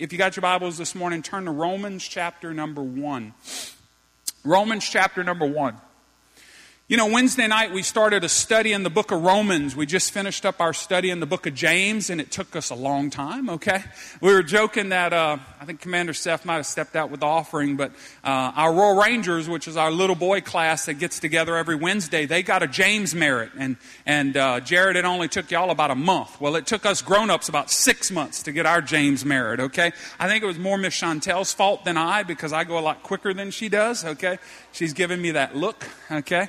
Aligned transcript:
if 0.00 0.14
you 0.14 0.18
got 0.18 0.34
your 0.34 0.40
Bibles 0.40 0.78
this 0.78 0.94
morning, 0.94 1.20
turn 1.20 1.44
to 1.44 1.50
Romans 1.50 2.02
chapter 2.02 2.54
number 2.54 2.82
1. 2.82 3.34
Romans 4.44 4.88
chapter 4.88 5.22
number 5.22 5.44
1. 5.44 5.76
You 6.90 6.96
know, 6.96 7.06
Wednesday 7.06 7.46
night 7.46 7.72
we 7.72 7.84
started 7.84 8.24
a 8.24 8.28
study 8.28 8.72
in 8.72 8.82
the 8.82 8.90
book 8.90 9.12
of 9.12 9.22
Romans. 9.22 9.76
We 9.76 9.86
just 9.86 10.10
finished 10.10 10.44
up 10.44 10.60
our 10.60 10.72
study 10.72 11.10
in 11.10 11.20
the 11.20 11.26
book 11.26 11.46
of 11.46 11.54
James, 11.54 12.10
and 12.10 12.20
it 12.20 12.32
took 12.32 12.56
us 12.56 12.70
a 12.70 12.74
long 12.74 13.10
time, 13.10 13.48
okay? 13.48 13.84
We 14.20 14.32
were 14.34 14.42
joking 14.42 14.88
that 14.88 15.12
uh, 15.12 15.36
I 15.60 15.66
think 15.66 15.80
Commander 15.80 16.12
Seth 16.12 16.44
might 16.44 16.56
have 16.56 16.66
stepped 16.66 16.96
out 16.96 17.12
with 17.12 17.20
the 17.20 17.26
offering, 17.26 17.76
but 17.76 17.92
uh, 18.24 18.50
our 18.56 18.74
Royal 18.74 19.00
Rangers, 19.00 19.48
which 19.48 19.68
is 19.68 19.76
our 19.76 19.92
little 19.92 20.16
boy 20.16 20.40
class 20.40 20.86
that 20.86 20.94
gets 20.94 21.20
together 21.20 21.56
every 21.56 21.76
Wednesday, 21.76 22.26
they 22.26 22.42
got 22.42 22.64
a 22.64 22.66
James 22.66 23.14
merit. 23.14 23.52
And, 23.56 23.76
and 24.04 24.36
uh, 24.36 24.58
Jared, 24.58 24.96
it 24.96 25.04
only 25.04 25.28
took 25.28 25.48
y'all 25.52 25.70
about 25.70 25.92
a 25.92 25.94
month. 25.94 26.40
Well, 26.40 26.56
it 26.56 26.66
took 26.66 26.84
us 26.86 27.02
grown 27.02 27.30
ups 27.30 27.48
about 27.48 27.70
six 27.70 28.10
months 28.10 28.42
to 28.42 28.52
get 28.52 28.66
our 28.66 28.82
James 28.82 29.24
merit, 29.24 29.60
okay? 29.60 29.92
I 30.18 30.26
think 30.26 30.42
it 30.42 30.46
was 30.46 30.58
more 30.58 30.76
Miss 30.76 31.00
Chantel's 31.00 31.52
fault 31.52 31.84
than 31.84 31.96
I 31.96 32.24
because 32.24 32.52
I 32.52 32.64
go 32.64 32.80
a 32.80 32.80
lot 32.80 33.04
quicker 33.04 33.32
than 33.32 33.52
she 33.52 33.68
does, 33.68 34.04
okay? 34.04 34.38
She's 34.72 34.92
giving 34.92 35.22
me 35.22 35.30
that 35.30 35.54
look, 35.54 35.86
okay? 36.10 36.48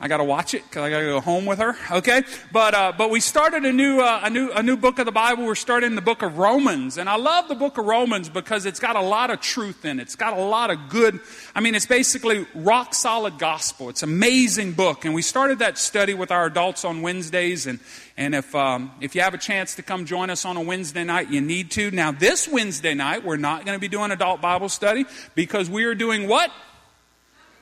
I 0.00 0.08
got 0.08 0.16
to 0.16 0.24
watch 0.24 0.54
it 0.54 0.64
because 0.64 0.82
I 0.82 0.90
got 0.90 0.98
to 1.00 1.06
go 1.06 1.20
home 1.20 1.46
with 1.46 1.60
her. 1.60 1.76
Okay, 1.90 2.24
but 2.52 2.74
uh, 2.74 2.92
but 2.98 3.10
we 3.10 3.20
started 3.20 3.64
a 3.64 3.72
new 3.72 4.00
uh, 4.00 4.22
a 4.24 4.30
new 4.30 4.50
a 4.50 4.62
new 4.62 4.76
book 4.76 4.98
of 4.98 5.06
the 5.06 5.12
Bible. 5.12 5.46
We're 5.46 5.54
starting 5.54 5.94
the 5.94 6.02
book 6.02 6.22
of 6.22 6.36
Romans, 6.36 6.98
and 6.98 7.08
I 7.08 7.16
love 7.16 7.48
the 7.48 7.54
book 7.54 7.78
of 7.78 7.86
Romans 7.86 8.28
because 8.28 8.66
it's 8.66 8.80
got 8.80 8.96
a 8.96 9.00
lot 9.00 9.30
of 9.30 9.40
truth 9.40 9.84
in 9.84 10.00
it. 10.00 10.02
It's 10.02 10.16
got 10.16 10.36
a 10.36 10.42
lot 10.42 10.70
of 10.70 10.88
good. 10.88 11.20
I 11.54 11.60
mean, 11.60 11.76
it's 11.76 11.86
basically 11.86 12.44
rock 12.54 12.92
solid 12.92 13.38
gospel. 13.38 13.88
It's 13.88 14.02
an 14.02 14.10
amazing 14.10 14.72
book, 14.72 15.04
and 15.04 15.14
we 15.14 15.22
started 15.22 15.60
that 15.60 15.78
study 15.78 16.12
with 16.12 16.32
our 16.32 16.46
adults 16.46 16.84
on 16.84 17.00
Wednesdays. 17.00 17.66
And 17.66 17.78
and 18.16 18.34
if 18.34 18.52
um, 18.54 18.90
if 19.00 19.14
you 19.14 19.20
have 19.20 19.34
a 19.34 19.38
chance 19.38 19.76
to 19.76 19.82
come 19.82 20.06
join 20.06 20.28
us 20.28 20.44
on 20.44 20.56
a 20.56 20.62
Wednesday 20.62 21.04
night, 21.04 21.30
you 21.30 21.40
need 21.40 21.70
to. 21.72 21.92
Now, 21.92 22.10
this 22.10 22.48
Wednesday 22.48 22.94
night, 22.94 23.24
we're 23.24 23.36
not 23.36 23.64
going 23.64 23.76
to 23.76 23.80
be 23.80 23.88
doing 23.88 24.10
adult 24.10 24.40
Bible 24.40 24.68
study 24.68 25.06
because 25.36 25.70
we 25.70 25.84
are 25.84 25.94
doing 25.94 26.26
what? 26.26 26.50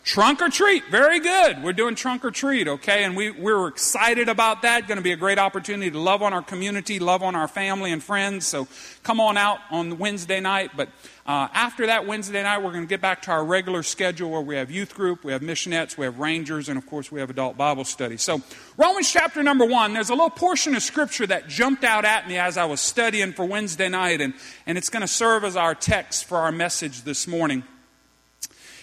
Trunk 0.05 0.42
or 0.42 0.48
treat. 0.48 0.83
Very 0.91 1.20
good. 1.20 1.62
We're 1.62 1.72
doing 1.72 1.95
trunk 1.95 2.25
or 2.25 2.33
treat, 2.33 2.67
okay? 2.67 3.05
And 3.05 3.17
we, 3.17 3.31
we're 3.31 3.69
excited 3.69 4.28
about 4.28 4.62
that. 4.62 4.89
Going 4.89 4.97
to 4.97 5.03
be 5.03 5.12
a 5.12 5.17
great 5.17 5.39
opportunity 5.39 5.92
to 5.92 5.98
love 5.98 6.22
on 6.22 6.33
our 6.33 6.42
community, 6.42 6.98
love 6.98 7.22
on 7.22 7.36
our 7.36 7.47
family 7.47 7.92
and 7.92 8.03
friends. 8.03 8.44
So 8.44 8.67
come 9.05 9.20
on 9.20 9.36
out 9.36 9.59
on 9.70 9.98
Wednesday 9.98 10.41
night. 10.41 10.72
But 10.77 10.89
uh, 11.25 11.47
after 11.55 11.86
that 11.86 12.05
Wednesday 12.05 12.42
night, 12.42 12.59
we're 12.64 12.72
going 12.72 12.83
to 12.83 12.89
get 12.89 13.00
back 13.00 13.22
to 13.22 13.31
our 13.31 13.44
regular 13.44 13.84
schedule 13.84 14.28
where 14.33 14.41
we 14.41 14.56
have 14.56 14.72
youth 14.72 14.92
group, 14.92 15.22
we 15.22 15.31
have 15.31 15.41
missionettes, 15.41 15.97
we 15.97 16.05
have 16.05 16.19
rangers, 16.19 16.69
and 16.69 16.77
of 16.77 16.84
course 16.84 17.12
we 17.12 17.20
have 17.20 17.31
adult 17.31 17.56
Bible 17.56 17.84
study. 17.84 18.16
So 18.16 18.42
Romans 18.77 19.09
chapter 19.09 19.41
number 19.44 19.64
one, 19.64 19.92
there's 19.92 20.11
a 20.11 20.14
little 20.14 20.31
portion 20.31 20.75
of 20.75 20.83
scripture 20.83 21.28
that 21.28 21.47
jumped 21.47 21.84
out 21.84 22.05
at 22.05 22.27
me 22.27 22.39
as 22.39 22.56
I 22.56 22.64
was 22.64 22.81
studying 22.81 23.33
for 23.33 23.44
Wednesday 23.44 23.89
night, 23.89 24.20
and, 24.20 24.34
and 24.66 24.77
it's 24.77 24.89
going 24.89 25.03
to 25.03 25.09
serve 25.09 25.44
as 25.44 25.55
our 25.55 25.77
text 25.77 26.25
for 26.25 26.39
our 26.39 26.50
message 26.50 27.03
this 27.03 27.28
morning. 27.28 27.62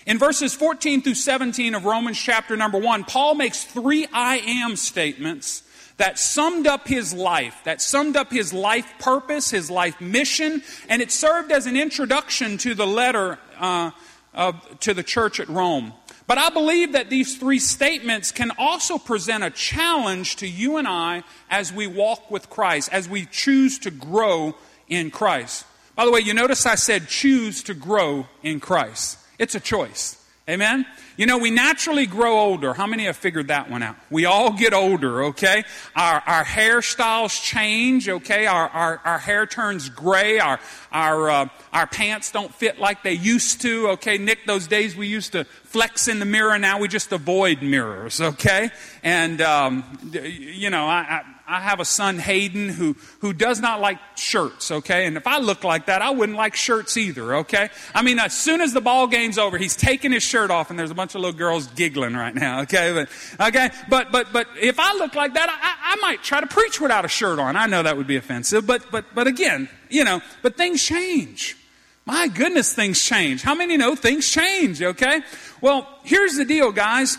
In 0.05 0.17
verses 0.17 0.53
14 0.53 1.01
through 1.01 1.15
17 1.15 1.75
of 1.75 1.85
Romans 1.85 2.17
chapter 2.17 2.55
number 2.55 2.77
1, 2.77 3.03
Paul 3.03 3.35
makes 3.35 3.63
three 3.63 4.07
I 4.13 4.37
am 4.37 4.75
statements 4.75 5.63
that 5.97 6.17
summed 6.17 6.65
up 6.65 6.87
his 6.87 7.13
life, 7.13 7.59
that 7.65 7.81
summed 7.81 8.15
up 8.15 8.31
his 8.31 8.53
life 8.53 8.89
purpose, 8.99 9.51
his 9.51 9.69
life 9.69 9.99
mission, 9.99 10.63
and 10.87 11.01
it 11.01 11.11
served 11.11 11.51
as 11.51 11.65
an 11.65 11.75
introduction 11.75 12.57
to 12.57 12.73
the 12.73 12.87
letter 12.87 13.37
uh, 13.57 13.91
of, 14.33 14.79
to 14.79 14.93
the 14.93 15.03
church 15.03 15.41
at 15.41 15.49
Rome. 15.49 15.93
But 16.25 16.37
I 16.37 16.49
believe 16.51 16.93
that 16.93 17.09
these 17.09 17.37
three 17.37 17.59
statements 17.59 18.31
can 18.31 18.51
also 18.57 18.97
present 18.97 19.43
a 19.43 19.49
challenge 19.49 20.37
to 20.37 20.47
you 20.47 20.77
and 20.77 20.87
I 20.87 21.23
as 21.49 21.73
we 21.73 21.87
walk 21.87 22.31
with 22.31 22.49
Christ, 22.49 22.89
as 22.93 23.09
we 23.09 23.25
choose 23.25 23.79
to 23.79 23.91
grow 23.91 24.55
in 24.87 25.11
Christ. 25.11 25.65
By 25.95 26.05
the 26.05 26.11
way, 26.11 26.21
you 26.21 26.33
notice 26.33 26.65
I 26.65 26.75
said 26.75 27.09
choose 27.09 27.61
to 27.63 27.73
grow 27.73 28.27
in 28.41 28.61
Christ. 28.61 29.17
It's 29.39 29.55
a 29.55 29.59
choice. 29.59 30.17
Amen? 30.49 30.87
You 31.15 31.27
know, 31.27 31.37
we 31.37 31.51
naturally 31.51 32.07
grow 32.07 32.39
older. 32.39 32.73
How 32.73 32.87
many 32.87 33.05
have 33.05 33.15
figured 33.15 33.49
that 33.49 33.69
one 33.69 33.83
out? 33.83 33.97
We 34.09 34.25
all 34.25 34.51
get 34.51 34.73
older, 34.73 35.25
okay? 35.25 35.63
Our, 35.95 36.23
our 36.25 36.43
hairstyles 36.43 37.39
change, 37.43 38.09
okay? 38.09 38.47
Our, 38.47 38.67
our, 38.67 39.01
our 39.05 39.19
hair 39.19 39.45
turns 39.45 39.89
gray. 39.89 40.39
Our, 40.39 40.59
our, 40.91 41.29
uh, 41.29 41.49
our 41.71 41.85
pants 41.85 42.31
don't 42.31 42.51
fit 42.51 42.79
like 42.79 43.03
they 43.03 43.13
used 43.13 43.61
to, 43.61 43.89
okay? 43.89 44.17
Nick, 44.17 44.47
those 44.47 44.65
days 44.65 44.95
we 44.95 45.07
used 45.07 45.33
to 45.33 45.43
flex 45.43 46.07
in 46.07 46.17
the 46.17 46.25
mirror, 46.25 46.57
now 46.57 46.79
we 46.79 46.87
just 46.87 47.11
avoid 47.11 47.61
mirrors, 47.61 48.19
okay? 48.19 48.71
And, 49.03 49.41
um, 49.41 49.99
you 50.11 50.71
know, 50.71 50.87
I, 50.87 51.21
I 51.21 51.23
I 51.49 51.61
have 51.61 51.79
a 51.79 51.85
son, 51.85 52.19
Hayden, 52.19 52.69
who, 52.69 52.95
who 53.21 53.33
does 53.33 53.59
not 53.59 53.81
like 53.81 53.97
shirts, 54.15 54.69
okay? 54.69 55.07
And 55.07 55.17
if 55.17 55.25
I 55.25 55.39
look 55.39 55.63
like 55.63 55.87
that, 55.87 56.03
I 56.03 56.11
wouldn't 56.11 56.37
like 56.37 56.55
shirts 56.55 56.95
either, 56.95 57.37
okay? 57.37 57.69
I 57.95 58.03
mean, 58.03 58.19
as 58.19 58.37
soon 58.37 58.61
as 58.61 58.71
the 58.71 58.81
ball 58.81 59.07
game's 59.07 59.39
over, 59.39 59.57
he's 59.57 59.75
taking 59.75 60.11
his 60.11 60.21
shirt 60.21 60.51
off, 60.51 60.69
and 60.69 60.77
there's 60.77 60.91
a 60.91 60.95
bunch 60.95 61.15
of 61.15 61.21
little 61.21 61.35
girls 61.35 61.65
giggling 61.67 62.13
right 62.13 62.35
now, 62.35 62.61
okay? 62.61 62.93
But, 62.93 63.47
okay? 63.47 63.71
But, 63.89 64.11
but, 64.11 64.31
but 64.31 64.47
if 64.61 64.79
I 64.79 64.93
look 64.93 65.15
like 65.15 65.33
that, 65.33 65.49
I, 65.49 65.93
I 65.93 65.95
might 66.01 66.21
try 66.21 66.39
to 66.39 66.47
preach 66.47 66.79
without 66.79 67.03
a 67.03 67.07
shirt 67.09 67.39
on. 67.39 67.55
I 67.55 67.65
know 67.65 67.81
that 67.81 67.97
would 67.97 68.07
be 68.07 68.17
offensive, 68.17 68.67
but, 68.67 68.91
but, 68.91 69.05
but 69.15 69.25
again, 69.25 69.69
you 69.89 70.03
know, 70.03 70.21
but 70.43 70.55
things 70.55 70.83
change. 70.83 71.57
My 72.05 72.27
goodness, 72.27 72.73
things 72.73 73.03
change. 73.03 73.41
How 73.41 73.55
many 73.55 73.75
know 73.75 73.95
things 73.95 74.29
change, 74.29 74.81
okay? 74.81 75.21
Well, 75.61 75.87
here's 76.03 76.35
the 76.35 76.45
deal, 76.45 76.71
guys. 76.71 77.17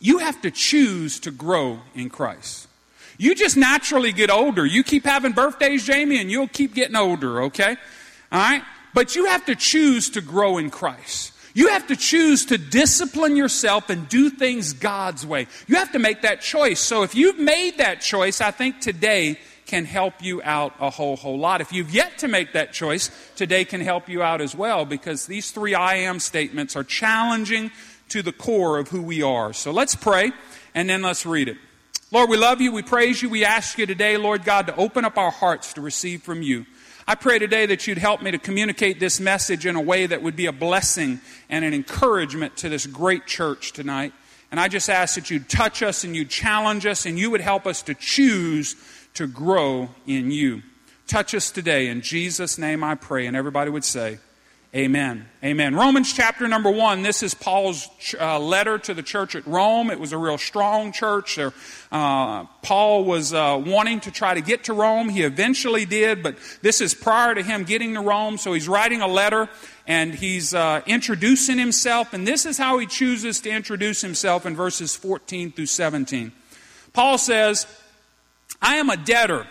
You 0.00 0.18
have 0.18 0.40
to 0.42 0.50
choose 0.50 1.20
to 1.20 1.30
grow 1.30 1.80
in 1.94 2.08
Christ. 2.08 2.67
You 3.18 3.34
just 3.34 3.56
naturally 3.56 4.12
get 4.12 4.30
older. 4.30 4.64
You 4.64 4.84
keep 4.84 5.04
having 5.04 5.32
birthdays, 5.32 5.84
Jamie, 5.84 6.20
and 6.20 6.30
you'll 6.30 6.48
keep 6.48 6.72
getting 6.72 6.96
older, 6.96 7.42
okay? 7.42 7.76
All 8.32 8.38
right? 8.38 8.62
But 8.94 9.16
you 9.16 9.26
have 9.26 9.44
to 9.46 9.56
choose 9.56 10.10
to 10.10 10.20
grow 10.20 10.56
in 10.56 10.70
Christ. 10.70 11.32
You 11.52 11.68
have 11.68 11.88
to 11.88 11.96
choose 11.96 12.46
to 12.46 12.58
discipline 12.58 13.34
yourself 13.34 13.90
and 13.90 14.08
do 14.08 14.30
things 14.30 14.72
God's 14.72 15.26
way. 15.26 15.48
You 15.66 15.76
have 15.76 15.90
to 15.92 15.98
make 15.98 16.22
that 16.22 16.40
choice. 16.40 16.78
So 16.78 17.02
if 17.02 17.16
you've 17.16 17.38
made 17.38 17.78
that 17.78 18.00
choice, 18.00 18.40
I 18.40 18.52
think 18.52 18.80
today 18.80 19.38
can 19.66 19.84
help 19.84 20.22
you 20.22 20.40
out 20.44 20.72
a 20.78 20.88
whole, 20.88 21.16
whole 21.16 21.38
lot. 21.38 21.60
If 21.60 21.72
you've 21.72 21.90
yet 21.90 22.18
to 22.18 22.28
make 22.28 22.52
that 22.52 22.72
choice, 22.72 23.10
today 23.34 23.64
can 23.64 23.80
help 23.80 24.08
you 24.08 24.22
out 24.22 24.40
as 24.40 24.54
well 24.54 24.84
because 24.84 25.26
these 25.26 25.50
three 25.50 25.74
I 25.74 25.96
am 25.96 26.20
statements 26.20 26.76
are 26.76 26.84
challenging 26.84 27.72
to 28.10 28.22
the 28.22 28.32
core 28.32 28.78
of 28.78 28.88
who 28.88 29.02
we 29.02 29.22
are. 29.22 29.52
So 29.52 29.72
let's 29.72 29.96
pray 29.96 30.30
and 30.74 30.88
then 30.88 31.02
let's 31.02 31.26
read 31.26 31.48
it. 31.48 31.58
Lord, 32.10 32.30
we 32.30 32.38
love 32.38 32.62
you. 32.62 32.72
We 32.72 32.80
praise 32.80 33.20
you. 33.20 33.28
We 33.28 33.44
ask 33.44 33.76
you 33.76 33.84
today, 33.84 34.16
Lord 34.16 34.42
God, 34.42 34.66
to 34.68 34.76
open 34.76 35.04
up 35.04 35.18
our 35.18 35.30
hearts 35.30 35.74
to 35.74 35.82
receive 35.82 36.22
from 36.22 36.40
you. 36.40 36.64
I 37.06 37.14
pray 37.14 37.38
today 37.38 37.66
that 37.66 37.86
you'd 37.86 37.98
help 37.98 38.22
me 38.22 38.30
to 38.30 38.38
communicate 38.38 38.98
this 38.98 39.20
message 39.20 39.66
in 39.66 39.76
a 39.76 39.80
way 39.82 40.06
that 40.06 40.22
would 40.22 40.34
be 40.34 40.46
a 40.46 40.52
blessing 40.52 41.20
and 41.50 41.66
an 41.66 41.74
encouragement 41.74 42.56
to 42.58 42.70
this 42.70 42.86
great 42.86 43.26
church 43.26 43.74
tonight. 43.74 44.14
And 44.50 44.58
I 44.58 44.68
just 44.68 44.88
ask 44.88 45.16
that 45.16 45.30
you'd 45.30 45.50
touch 45.50 45.82
us 45.82 46.02
and 46.02 46.16
you'd 46.16 46.30
challenge 46.30 46.86
us 46.86 47.04
and 47.04 47.18
you 47.18 47.30
would 47.30 47.42
help 47.42 47.66
us 47.66 47.82
to 47.82 47.94
choose 47.94 48.74
to 49.12 49.26
grow 49.26 49.90
in 50.06 50.30
you. 50.30 50.62
Touch 51.08 51.34
us 51.34 51.50
today. 51.50 51.88
In 51.88 52.00
Jesus' 52.00 52.56
name 52.56 52.82
I 52.82 52.94
pray. 52.94 53.26
And 53.26 53.36
everybody 53.36 53.70
would 53.70 53.84
say, 53.84 54.18
Amen. 54.74 55.26
Amen. 55.42 55.74
Romans 55.74 56.12
chapter 56.12 56.46
number 56.46 56.70
one. 56.70 57.00
This 57.00 57.22
is 57.22 57.32
Paul's 57.32 57.88
uh, 58.20 58.38
letter 58.38 58.76
to 58.76 58.92
the 58.92 59.02
church 59.02 59.34
at 59.34 59.46
Rome. 59.46 59.90
It 59.90 59.98
was 59.98 60.12
a 60.12 60.18
real 60.18 60.36
strong 60.36 60.92
church. 60.92 61.36
There, 61.36 61.54
uh, 61.90 62.44
Paul 62.60 63.04
was 63.04 63.32
uh, 63.32 63.62
wanting 63.64 64.00
to 64.00 64.10
try 64.10 64.34
to 64.34 64.42
get 64.42 64.64
to 64.64 64.74
Rome. 64.74 65.08
He 65.08 65.22
eventually 65.22 65.86
did, 65.86 66.22
but 66.22 66.36
this 66.60 66.82
is 66.82 66.92
prior 66.92 67.34
to 67.34 67.42
him 67.42 67.64
getting 67.64 67.94
to 67.94 68.02
Rome. 68.02 68.36
So 68.36 68.52
he's 68.52 68.68
writing 68.68 69.00
a 69.00 69.06
letter 69.06 69.48
and 69.86 70.14
he's 70.14 70.52
uh, 70.52 70.82
introducing 70.84 71.56
himself. 71.56 72.12
And 72.12 72.28
this 72.28 72.44
is 72.44 72.58
how 72.58 72.76
he 72.76 72.86
chooses 72.86 73.40
to 73.40 73.50
introduce 73.50 74.02
himself 74.02 74.44
in 74.44 74.54
verses 74.54 74.94
14 74.94 75.50
through 75.50 75.64
17. 75.64 76.30
Paul 76.92 77.16
says, 77.16 77.66
I 78.60 78.76
am 78.76 78.90
a 78.90 78.98
debtor, 78.98 79.46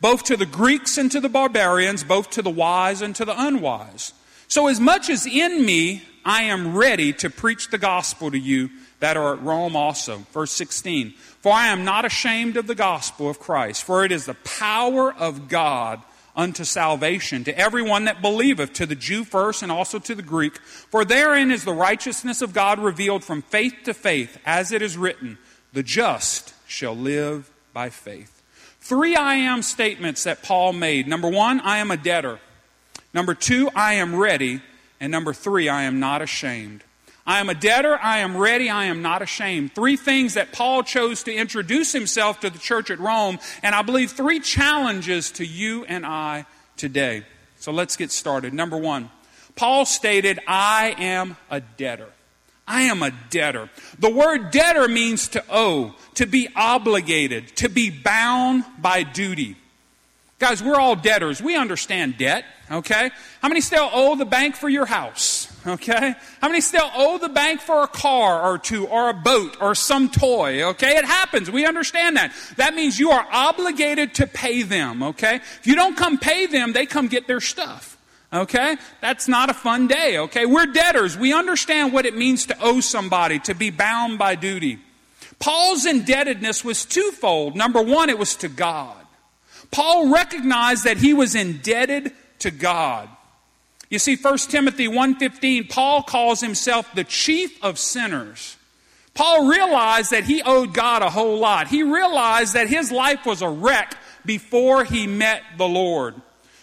both 0.00 0.24
to 0.24 0.36
the 0.38 0.46
Greeks 0.46 0.96
and 0.96 1.12
to 1.12 1.20
the 1.20 1.28
barbarians, 1.28 2.04
both 2.04 2.30
to 2.30 2.40
the 2.40 2.50
wise 2.50 3.02
and 3.02 3.14
to 3.16 3.26
the 3.26 3.38
unwise. 3.38 4.14
So, 4.52 4.66
as 4.66 4.78
much 4.78 5.08
as 5.08 5.24
in 5.24 5.64
me, 5.64 6.02
I 6.26 6.42
am 6.42 6.76
ready 6.76 7.14
to 7.14 7.30
preach 7.30 7.70
the 7.70 7.78
gospel 7.78 8.30
to 8.30 8.38
you 8.38 8.68
that 9.00 9.16
are 9.16 9.32
at 9.32 9.42
Rome 9.42 9.74
also. 9.74 10.26
Verse 10.30 10.52
16 10.52 11.12
For 11.40 11.50
I 11.50 11.68
am 11.68 11.86
not 11.86 12.04
ashamed 12.04 12.58
of 12.58 12.66
the 12.66 12.74
gospel 12.74 13.30
of 13.30 13.40
Christ, 13.40 13.82
for 13.82 14.04
it 14.04 14.12
is 14.12 14.26
the 14.26 14.34
power 14.34 15.10
of 15.10 15.48
God 15.48 16.02
unto 16.36 16.64
salvation 16.64 17.44
to 17.44 17.58
everyone 17.58 18.04
that 18.04 18.20
believeth, 18.20 18.74
to 18.74 18.84
the 18.84 18.94
Jew 18.94 19.24
first 19.24 19.62
and 19.62 19.72
also 19.72 19.98
to 20.00 20.14
the 20.14 20.20
Greek. 20.20 20.58
For 20.58 21.02
therein 21.02 21.50
is 21.50 21.64
the 21.64 21.72
righteousness 21.72 22.42
of 22.42 22.52
God 22.52 22.78
revealed 22.78 23.24
from 23.24 23.40
faith 23.40 23.76
to 23.84 23.94
faith, 23.94 24.36
as 24.44 24.70
it 24.70 24.82
is 24.82 24.98
written, 24.98 25.38
The 25.72 25.82
just 25.82 26.52
shall 26.68 26.94
live 26.94 27.50
by 27.72 27.88
faith. 27.88 28.42
Three 28.80 29.16
I 29.16 29.36
am 29.36 29.62
statements 29.62 30.24
that 30.24 30.42
Paul 30.42 30.74
made. 30.74 31.08
Number 31.08 31.30
one, 31.30 31.58
I 31.60 31.78
am 31.78 31.90
a 31.90 31.96
debtor. 31.96 32.38
Number 33.14 33.34
two, 33.34 33.70
I 33.74 33.94
am 33.94 34.14
ready. 34.16 34.60
And 35.00 35.10
number 35.10 35.32
three, 35.32 35.68
I 35.68 35.82
am 35.82 35.98
not 36.00 36.22
ashamed. 36.22 36.84
I 37.26 37.40
am 37.40 37.48
a 37.48 37.54
debtor. 37.54 37.98
I 38.00 38.18
am 38.18 38.36
ready. 38.36 38.68
I 38.68 38.86
am 38.86 39.02
not 39.02 39.22
ashamed. 39.22 39.74
Three 39.74 39.96
things 39.96 40.34
that 40.34 40.52
Paul 40.52 40.82
chose 40.82 41.22
to 41.24 41.34
introduce 41.34 41.92
himself 41.92 42.40
to 42.40 42.50
the 42.50 42.58
church 42.58 42.90
at 42.90 42.98
Rome, 42.98 43.38
and 43.62 43.74
I 43.74 43.82
believe 43.82 44.12
three 44.12 44.40
challenges 44.40 45.30
to 45.32 45.46
you 45.46 45.84
and 45.84 46.04
I 46.04 46.46
today. 46.76 47.24
So 47.58 47.70
let's 47.70 47.96
get 47.96 48.10
started. 48.10 48.54
Number 48.54 48.76
one, 48.76 49.10
Paul 49.54 49.84
stated, 49.84 50.40
I 50.48 50.94
am 50.98 51.36
a 51.50 51.60
debtor. 51.60 52.08
I 52.66 52.82
am 52.82 53.02
a 53.02 53.12
debtor. 53.30 53.70
The 53.98 54.10
word 54.10 54.50
debtor 54.50 54.88
means 54.88 55.28
to 55.28 55.44
owe, 55.50 55.94
to 56.14 56.26
be 56.26 56.48
obligated, 56.56 57.48
to 57.56 57.68
be 57.68 57.90
bound 57.90 58.64
by 58.78 59.02
duty. 59.02 59.56
Guys, 60.42 60.60
we're 60.60 60.74
all 60.74 60.96
debtors. 60.96 61.40
We 61.40 61.54
understand 61.54 62.18
debt, 62.18 62.44
okay? 62.68 63.12
How 63.40 63.46
many 63.46 63.60
still 63.60 63.88
owe 63.92 64.16
the 64.16 64.24
bank 64.24 64.56
for 64.56 64.68
your 64.68 64.86
house? 64.86 65.46
Okay? 65.64 66.16
How 66.40 66.48
many 66.48 66.60
still 66.60 66.90
owe 66.96 67.16
the 67.16 67.28
bank 67.28 67.60
for 67.60 67.84
a 67.84 67.86
car 67.86 68.42
or 68.42 68.58
two 68.58 68.88
or 68.88 69.08
a 69.08 69.14
boat 69.14 69.56
or 69.60 69.76
some 69.76 70.08
toy? 70.08 70.64
Okay? 70.70 70.96
It 70.96 71.04
happens. 71.04 71.48
We 71.48 71.64
understand 71.64 72.16
that. 72.16 72.32
That 72.56 72.74
means 72.74 72.98
you 72.98 73.12
are 73.12 73.24
obligated 73.30 74.14
to 74.14 74.26
pay 74.26 74.62
them, 74.62 75.04
okay? 75.04 75.36
If 75.36 75.60
you 75.68 75.76
don't 75.76 75.96
come 75.96 76.18
pay 76.18 76.46
them, 76.46 76.72
they 76.72 76.86
come 76.86 77.06
get 77.06 77.28
their 77.28 77.40
stuff. 77.40 77.96
Okay? 78.32 78.78
That's 79.00 79.28
not 79.28 79.48
a 79.48 79.54
fun 79.54 79.86
day, 79.86 80.18
okay? 80.18 80.44
We're 80.44 80.66
debtors. 80.66 81.16
We 81.16 81.32
understand 81.32 81.92
what 81.92 82.04
it 82.04 82.16
means 82.16 82.46
to 82.46 82.56
owe 82.60 82.80
somebody, 82.80 83.38
to 83.38 83.54
be 83.54 83.70
bound 83.70 84.18
by 84.18 84.34
duty. 84.34 84.80
Paul's 85.38 85.86
indebtedness 85.86 86.64
was 86.64 86.84
twofold. 86.84 87.54
Number 87.54 87.80
one, 87.80 88.10
it 88.10 88.18
was 88.18 88.34
to 88.34 88.48
God. 88.48 88.96
Paul 89.72 90.12
recognized 90.12 90.84
that 90.84 90.98
he 90.98 91.12
was 91.14 91.34
indebted 91.34 92.12
to 92.40 92.50
God. 92.50 93.08
You 93.90 93.98
see, 93.98 94.16
1 94.16 94.38
Timothy 94.38 94.86
1.15, 94.86 95.68
Paul 95.68 96.02
calls 96.02 96.40
himself 96.40 96.94
the 96.94 97.04
chief 97.04 97.62
of 97.64 97.78
sinners. 97.78 98.56
Paul 99.14 99.48
realized 99.48 100.12
that 100.12 100.24
he 100.24 100.42
owed 100.42 100.72
God 100.72 101.02
a 101.02 101.10
whole 101.10 101.38
lot. 101.38 101.68
He 101.68 101.82
realized 101.82 102.54
that 102.54 102.68
his 102.68 102.90
life 102.90 103.26
was 103.26 103.42
a 103.42 103.48
wreck 103.48 103.96
before 104.24 104.84
he 104.84 105.06
met 105.06 105.42
the 105.58 105.68
Lord. 105.68 106.14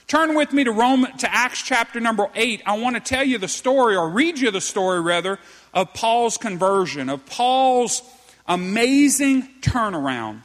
Turn 0.07 0.33
with 0.33 0.51
me 0.53 0.63
to 0.63 0.71
Rome 0.71 1.05
to 1.19 1.31
Acts 1.31 1.61
chapter 1.61 1.99
number 1.99 2.27
8. 2.33 2.63
I 2.65 2.79
want 2.79 2.95
to 2.95 2.99
tell 2.99 3.23
you 3.23 3.37
the 3.37 3.47
story 3.47 3.95
or 3.95 4.09
read 4.09 4.39
you 4.39 4.49
the 4.49 4.61
story 4.61 5.01
rather 5.01 5.37
of 5.71 5.93
Paul's 5.93 6.37
conversion, 6.37 7.09
of 7.09 7.23
Paul's 7.27 8.01
amazing 8.47 9.47
turnaround. 9.61 10.41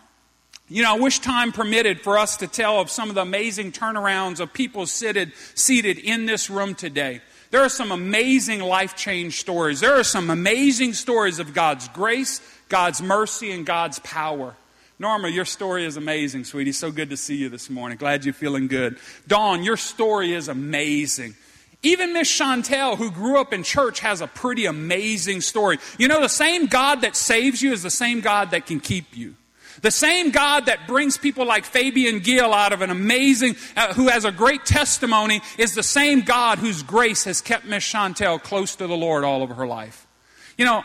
You 0.75 0.83
know, 0.83 0.97
I 0.97 0.99
wish 0.99 1.21
time 1.21 1.53
permitted 1.53 2.01
for 2.01 2.19
us 2.19 2.39
to 2.39 2.49
tell 2.49 2.81
of 2.81 2.91
some 2.91 3.09
of 3.09 3.15
the 3.15 3.21
amazing 3.21 3.71
turnarounds 3.71 4.41
of 4.41 4.53
people 4.53 4.87
seated, 4.87 5.31
seated 5.55 5.99
in 5.99 6.27
this 6.27 6.51
room 6.51 6.75
today. 6.75 7.21
There 7.53 7.61
are 7.61 7.69
some 7.69 7.93
amazing 7.93 8.59
life 8.59 8.97
change 8.97 9.39
stories. 9.39 9.79
There 9.79 9.95
are 9.95 10.03
some 10.03 10.31
amazing 10.31 10.95
stories 10.95 11.39
of 11.39 11.55
God's 11.55 11.87
grace, 11.91 12.41
God's 12.69 13.01
mercy, 13.01 13.53
and 13.53 13.65
God's 13.65 14.01
power. 14.01 14.57
Norma, 14.99 15.29
your 15.29 15.45
story 15.45 15.85
is 15.85 15.97
amazing, 15.97 16.43
sweetie. 16.43 16.73
So 16.73 16.91
good 16.91 17.11
to 17.11 17.17
see 17.17 17.37
you 17.37 17.49
this 17.49 17.71
morning. 17.71 17.97
Glad 17.97 18.25
you're 18.25 18.35
feeling 18.35 18.67
good. 18.67 18.99
Dawn, 19.29 19.63
your 19.63 19.77
story 19.77 20.33
is 20.33 20.49
amazing. 20.49 21.37
Even 21.85 22.13
Miss 22.15 22.29
Chantel, 22.29 22.97
who 22.97 23.13
grew 23.13 23.41
up 23.41 23.53
in 23.53 23.63
church, 23.63 24.01
has 24.01 24.21
a 24.21 24.27
pretty 24.27 24.67
amazing 24.67 25.41
story. 25.41 25.79
You 25.99 26.09
know, 26.09 26.21
the 26.21 26.29
same 26.29 26.67
God 26.67 27.03
that 27.03 27.15
saves 27.15 27.63
you 27.63 27.73
is 27.73 27.85
the 27.85 27.91
same 27.91 28.21
God 28.21 28.51
that 28.51 28.67
can 28.67 28.81
keep 28.81 29.17
you. 29.17 29.37
The 29.83 29.91
same 29.91 30.31
God 30.31 30.67
that 30.67 30.87
brings 30.87 31.19
people 31.19 31.47
like 31.47 31.65
Fabian 31.65 32.21
Gill 32.21 32.53
out 32.53 32.73
of 32.73 32.83
an 32.83 32.91
amazing, 32.91 33.57
uh, 33.77 33.95
who 33.95 34.09
has 34.09 34.25
a 34.25 34.33
great 34.33 34.65
testimony, 34.65 35.41
is 35.59 35.75
the 35.75 35.83
same 35.83 36.21
God 36.21 36.59
whose 36.59 36.83
grace 36.83 37.25
has 37.25 37.41
kept 37.41 37.65
Miss 37.65 37.85
Chantel 37.85 38.43
close 38.43 38.77
to 38.77 38.87
the 38.87 38.97
Lord 38.97 39.25
all 39.25 39.43
of 39.43 39.51
her 39.51 39.67
life. 39.67 40.07
You 40.57 40.65
know, 40.65 40.85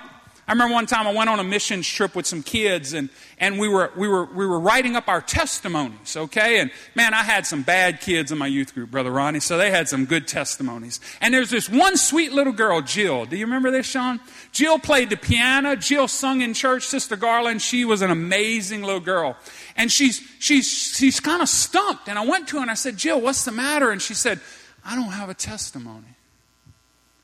I 0.49 0.53
remember 0.53 0.73
one 0.73 0.87
time 0.87 1.05
I 1.05 1.13
went 1.13 1.29
on 1.29 1.39
a 1.39 1.43
missions 1.43 1.87
trip 1.87 2.15
with 2.15 2.25
some 2.25 2.41
kids 2.41 2.93
and, 2.93 3.09
and 3.37 3.59
we 3.59 3.67
were, 3.67 3.91
we 3.95 4.07
were, 4.07 4.25
we 4.25 4.47
were 4.47 4.59
writing 4.59 4.95
up 4.95 5.07
our 5.07 5.21
testimonies, 5.21 6.17
okay? 6.17 6.59
And 6.59 6.71
man, 6.95 7.13
I 7.13 7.21
had 7.21 7.45
some 7.45 7.61
bad 7.61 8.01
kids 8.01 8.31
in 8.31 8.39
my 8.39 8.47
youth 8.47 8.73
group, 8.73 8.89
Brother 8.89 9.11
Ronnie, 9.11 9.41
so 9.41 9.59
they 9.59 9.69
had 9.69 9.87
some 9.87 10.05
good 10.05 10.27
testimonies. 10.27 11.01
And 11.21 11.35
there's 11.35 11.51
this 11.51 11.69
one 11.69 11.97
sweet 11.97 12.33
little 12.33 12.51
girl, 12.51 12.81
Jill. 12.81 13.25
Do 13.25 13.37
you 13.37 13.45
remember 13.45 13.69
this, 13.69 13.85
Sean? 13.85 14.19
Jill 14.51 14.79
played 14.79 15.11
the 15.11 15.17
piano. 15.17 15.75
Jill 15.75 16.07
sung 16.07 16.41
in 16.41 16.55
church. 16.55 16.81
Sister 16.87 17.15
Garland, 17.15 17.61
she 17.61 17.85
was 17.85 18.01
an 18.01 18.09
amazing 18.09 18.81
little 18.81 18.99
girl. 18.99 19.37
And 19.77 19.91
she's, 19.91 20.19
she's, 20.39 20.67
she's 20.67 21.19
kind 21.19 21.43
of 21.43 21.49
stumped. 21.49 22.09
And 22.09 22.17
I 22.17 22.25
went 22.25 22.47
to 22.47 22.55
her 22.55 22.63
and 22.63 22.71
I 22.71 22.73
said, 22.73 22.97
Jill, 22.97 23.21
what's 23.21 23.45
the 23.45 23.51
matter? 23.51 23.91
And 23.91 24.01
she 24.01 24.15
said, 24.15 24.39
I 24.83 24.95
don't 24.95 25.11
have 25.11 25.29
a 25.29 25.35
testimony. 25.35 26.15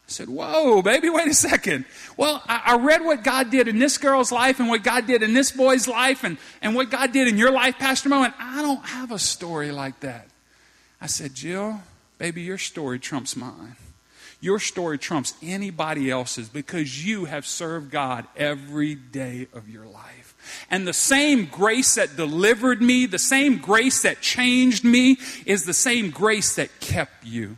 I 0.08 0.12
said, 0.12 0.30
Whoa, 0.30 0.84
baby, 0.84 1.10
wait 1.10 1.28
a 1.28 1.34
second. 1.34 1.86
Well, 2.16 2.44
I, 2.48 2.62
I, 2.66 2.78
read 2.78 3.04
what 3.04 3.24
God 3.24 3.50
did 3.50 3.68
in 3.68 3.80
this 3.80 3.98
girl's 3.98 4.32
life 4.32 4.60
and 4.60 4.70
what 4.70 4.84
God 4.84 5.08
did 5.08 5.24
in 5.24 5.34
this 5.34 5.52
boy's 5.52 5.88
life 5.88 6.24
and, 6.24 6.38
and 6.62 6.76
what 6.76 6.92
God 6.92 7.12
did 7.12 7.28
in 7.28 7.40
your 7.40 7.52
life, 7.52 7.80
Pastor 7.80 8.10
Mo, 8.10 8.24
and 8.24 8.34
I 8.38 8.62
don't 8.62 8.86
have 8.86 9.12
a 9.12 9.18
story 9.18 9.72
like 9.72 10.02
that. 10.02 10.28
I 11.02 11.08
said, 11.08 11.34
Jill, 11.34 11.82
baby, 12.20 12.44
your 12.44 12.60
story 12.60 13.00
trumps 13.00 13.36
mine. 13.36 13.78
Your 14.42 14.60
story 14.60 15.00
trumps 15.00 15.34
anybody 15.42 16.12
else's 16.12 16.50
because 16.50 17.04
you 17.04 17.26
have 17.26 17.48
served 17.48 17.90
God 17.90 18.28
every 18.36 18.94
day 18.94 19.48
of 19.54 19.68
your 19.68 19.86
life. 19.86 20.36
And 20.70 20.88
the 20.88 20.94
same 20.94 21.48
grace 21.48 21.96
that 21.96 22.16
delivered 22.16 22.80
me, 22.80 23.08
the 23.08 23.18
same 23.18 23.58
grace 23.58 24.04
that 24.04 24.22
changed 24.22 24.84
me, 24.84 25.18
is 25.48 25.66
the 25.66 25.74
same 25.74 26.12
grace 26.12 26.56
that 26.56 26.80
kept 26.80 27.26
you. 27.26 27.58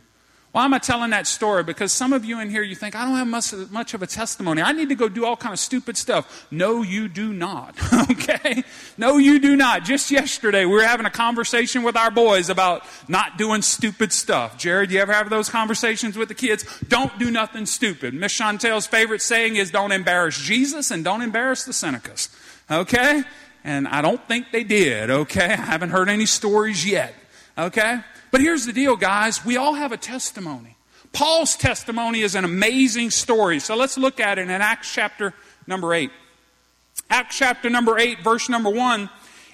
Why 0.52 0.64
am 0.64 0.72
I 0.72 0.78
telling 0.78 1.10
that 1.10 1.26
story? 1.26 1.62
Because 1.62 1.92
some 1.92 2.14
of 2.14 2.24
you 2.24 2.40
in 2.40 2.48
here, 2.48 2.62
you 2.62 2.74
think, 2.74 2.96
I 2.96 3.04
don't 3.04 3.16
have 3.16 3.26
much, 3.26 3.52
much 3.70 3.92
of 3.92 4.02
a 4.02 4.06
testimony. 4.06 4.62
I 4.62 4.72
need 4.72 4.88
to 4.88 4.94
go 4.94 5.06
do 5.06 5.26
all 5.26 5.36
kind 5.36 5.52
of 5.52 5.58
stupid 5.58 5.98
stuff. 5.98 6.46
No, 6.50 6.82
you 6.82 7.06
do 7.06 7.34
not. 7.34 7.76
okay? 8.10 8.64
No, 8.96 9.18
you 9.18 9.40
do 9.40 9.56
not. 9.56 9.84
Just 9.84 10.10
yesterday, 10.10 10.64
we 10.64 10.72
were 10.72 10.82
having 10.82 11.04
a 11.04 11.10
conversation 11.10 11.82
with 11.82 11.96
our 11.96 12.10
boys 12.10 12.48
about 12.48 12.82
not 13.08 13.36
doing 13.36 13.60
stupid 13.60 14.10
stuff. 14.10 14.56
Jared, 14.56 14.90
you 14.90 15.00
ever 15.00 15.12
have 15.12 15.28
those 15.28 15.50
conversations 15.50 16.16
with 16.16 16.28
the 16.28 16.34
kids? 16.34 16.64
Don't 16.88 17.16
do 17.18 17.30
nothing 17.30 17.66
stupid. 17.66 18.14
Miss 18.14 18.36
Chantel's 18.36 18.86
favorite 18.86 19.20
saying 19.20 19.56
is 19.56 19.70
don't 19.70 19.92
embarrass 19.92 20.40
Jesus 20.40 20.90
and 20.90 21.04
don't 21.04 21.20
embarrass 21.20 21.64
the 21.64 21.72
Senecas. 21.72 22.34
Okay? 22.70 23.22
And 23.64 23.86
I 23.86 24.00
don't 24.00 24.26
think 24.26 24.46
they 24.50 24.64
did. 24.64 25.10
Okay? 25.10 25.52
I 25.52 25.56
haven't 25.56 25.90
heard 25.90 26.08
any 26.08 26.24
stories 26.24 26.86
yet. 26.86 27.14
Okay? 27.58 28.00
But 28.30 28.40
here's 28.40 28.66
the 28.66 28.72
deal, 28.72 28.96
guys. 28.96 29.44
We 29.44 29.56
all 29.56 29.74
have 29.74 29.92
a 29.92 29.96
testimony. 29.96 30.76
Paul's 31.12 31.56
testimony 31.56 32.20
is 32.20 32.34
an 32.34 32.44
amazing 32.44 33.10
story. 33.10 33.60
So 33.60 33.76
let's 33.76 33.96
look 33.96 34.20
at 34.20 34.38
it 34.38 34.42
in 34.42 34.50
Acts 34.50 34.92
chapter 34.92 35.34
number 35.66 35.94
8. 35.94 36.10
Acts 37.10 37.38
chapter 37.38 37.70
number 37.70 37.98
8, 37.98 38.22
verse 38.22 38.48
number 38.48 38.68
1, 38.68 39.08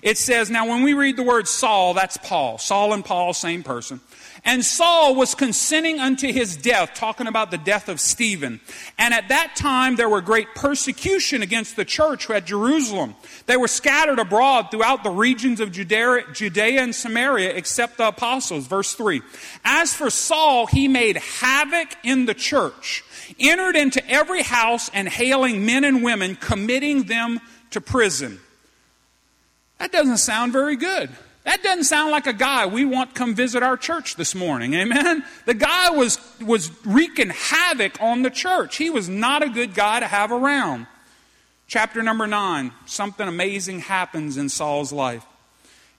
it 0.05 0.19
says, 0.19 0.51
Now 0.51 0.69
when 0.69 0.83
we 0.83 0.93
read 0.93 1.17
the 1.17 1.23
word 1.23 1.49
Saul, 1.49 1.95
that's 1.95 2.19
Paul. 2.19 2.59
Saul 2.59 2.93
and 2.93 3.03
Paul, 3.03 3.33
same 3.33 3.62
person. 3.62 4.01
And 4.45 4.62
Saul 4.62 5.15
was 5.15 5.35
consenting 5.35 5.99
unto 5.99 6.31
his 6.31 6.59
death, 6.59 6.93
talking 6.95 7.27
about 7.27 7.51
the 7.51 7.56
death 7.56 7.89
of 7.89 7.99
Stephen. 7.99 8.61
And 8.99 9.15
at 9.15 9.29
that 9.29 9.56
time, 9.56 9.96
there 9.96 10.11
were 10.11 10.20
great 10.20 10.55
persecution 10.55 11.41
against 11.41 11.77
the 11.77 11.87
church 11.87 12.29
at 12.29 12.44
Jerusalem. 12.44 13.15
They 13.46 13.56
were 13.56 13.69
scattered 13.69 14.19
abroad 14.19 14.70
throughout 14.70 15.03
the 15.03 15.11
regions 15.11 15.61
of 15.61 15.73
Judea, 15.73 16.25
Judea 16.34 16.82
and 16.82 16.94
Samaria, 16.94 17.55
except 17.55 17.96
the 17.96 18.08
apostles. 18.08 18.67
Verse 18.67 18.93
3. 18.93 19.23
As 19.65 19.94
for 19.94 20.11
Saul, 20.11 20.67
he 20.67 20.87
made 20.87 21.17
havoc 21.17 21.96
in 22.03 22.27
the 22.27 22.34
church, 22.34 23.03
entered 23.41 23.77
into 23.77 24.06
every 24.06 24.43
house 24.43 24.91
and 24.93 25.08
hailing 25.08 25.65
men 25.65 25.84
and 25.84 26.05
women, 26.05 26.37
committing 26.37 27.05
them 27.05 27.41
to 27.70 27.81
prison. 27.81 28.41
That 29.79 29.93
doesn't 29.93 30.19
sound 30.19 30.53
very 30.53 30.77
good. 30.77 31.11
That 31.45 31.63
doesn't 31.63 31.85
sound 31.85 32.11
like 32.11 32.27
a 32.27 32.33
guy 32.33 32.67
we 32.67 32.85
want 32.87 33.15
come 33.15 33.35
visit 33.35 33.63
our 33.63 33.77
church 33.77 34.17
this 34.17 34.35
morning. 34.35 34.73
Amen. 34.75 35.25
The 35.45 35.55
guy 35.55 35.91
was, 35.91 36.19
was 36.41 36.71
wreaking 36.87 37.31
havoc 37.31 38.01
on 38.01 38.23
the 38.23 38.31
church. 38.31 38.77
He 38.77 38.89
was 38.89 39.09
not 39.09 39.43
a 39.43 39.51
good 39.51 39.75
guy 39.75 40.01
to 40.01 40.07
have 40.07 40.33
around. 40.33 40.87
Chapter 41.67 42.03
number 42.03 42.27
nine, 42.27 42.73
something 42.87 43.29
amazing 43.29 43.81
happens 43.81 44.37
in 44.37 44.49
Saul's 44.49 44.93
life. 44.93 45.25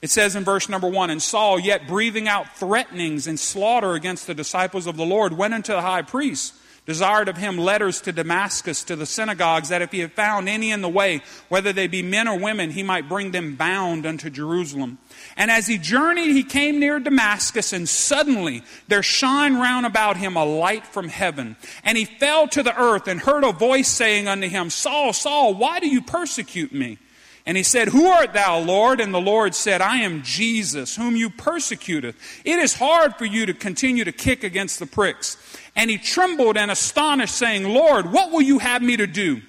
It 0.02 0.10
says 0.10 0.36
in 0.36 0.44
verse 0.44 0.68
number 0.68 0.88
one, 0.88 1.10
and 1.10 1.22
Saul, 1.22 1.58
yet 1.58 1.86
breathing 1.86 2.28
out 2.28 2.56
threatenings 2.56 3.26
and 3.26 3.38
slaughter 3.38 3.94
against 3.94 4.26
the 4.26 4.34
disciples 4.34 4.86
of 4.86 4.96
the 4.96 5.06
Lord, 5.06 5.32
went 5.32 5.54
unto 5.54 5.72
the 5.72 5.82
high 5.82 6.02
priest 6.02 6.54
desired 6.86 7.28
of 7.28 7.36
him 7.36 7.58
letters 7.58 8.00
to 8.02 8.12
Damascus 8.12 8.84
to 8.84 8.96
the 8.96 9.06
synagogues, 9.06 9.68
that 9.68 9.82
if 9.82 9.90
he 9.92 9.98
had 9.98 10.12
found 10.12 10.48
any 10.48 10.70
in 10.70 10.80
the 10.80 10.88
way, 10.88 11.20
whether 11.48 11.72
they 11.72 11.88
be 11.88 12.02
men 12.02 12.28
or 12.28 12.38
women, 12.38 12.70
he 12.70 12.82
might 12.82 13.08
bring 13.08 13.32
them 13.32 13.56
bound 13.56 14.06
unto 14.06 14.30
Jerusalem. 14.30 14.98
And 15.36 15.50
as 15.50 15.66
he 15.66 15.78
journeyed, 15.78 16.30
he 16.30 16.44
came 16.44 16.78
near 16.78 17.00
Damascus, 17.00 17.72
and 17.72 17.88
suddenly 17.88 18.62
there 18.88 19.02
shone 19.02 19.56
round 19.56 19.84
about 19.84 20.16
him 20.16 20.36
a 20.36 20.44
light 20.44 20.86
from 20.86 21.08
heaven. 21.08 21.56
And 21.82 21.98
he 21.98 22.04
fell 22.04 22.46
to 22.48 22.62
the 22.62 22.80
earth 22.80 23.08
and 23.08 23.20
heard 23.20 23.44
a 23.44 23.52
voice 23.52 23.88
saying 23.88 24.28
unto 24.28 24.48
him, 24.48 24.70
Saul, 24.70 25.12
Saul, 25.12 25.54
why 25.54 25.80
do 25.80 25.88
you 25.88 26.00
persecute 26.00 26.72
me? 26.72 26.98
And 27.46 27.56
he 27.56 27.62
said, 27.62 27.88
Who 27.88 28.06
art 28.08 28.32
thou, 28.32 28.58
Lord? 28.58 29.00
And 29.00 29.14
the 29.14 29.20
Lord 29.20 29.54
said, 29.54 29.80
I 29.80 29.98
am 29.98 30.22
Jesus, 30.22 30.96
whom 30.96 31.14
you 31.14 31.30
persecuteth. 31.30 32.16
It 32.44 32.58
is 32.58 32.74
hard 32.74 33.14
for 33.14 33.24
you 33.24 33.46
to 33.46 33.54
continue 33.54 34.04
to 34.04 34.12
kick 34.12 34.42
against 34.42 34.80
the 34.80 34.86
pricks. 34.86 35.36
And 35.76 35.88
he 35.88 35.96
trembled 35.96 36.56
and 36.56 36.70
astonished, 36.70 37.36
saying, 37.36 37.62
Lord, 37.62 38.10
what 38.10 38.32
will 38.32 38.42
you 38.42 38.58
have 38.58 38.82
me 38.82 38.96
to 38.96 39.06
do? 39.06 39.42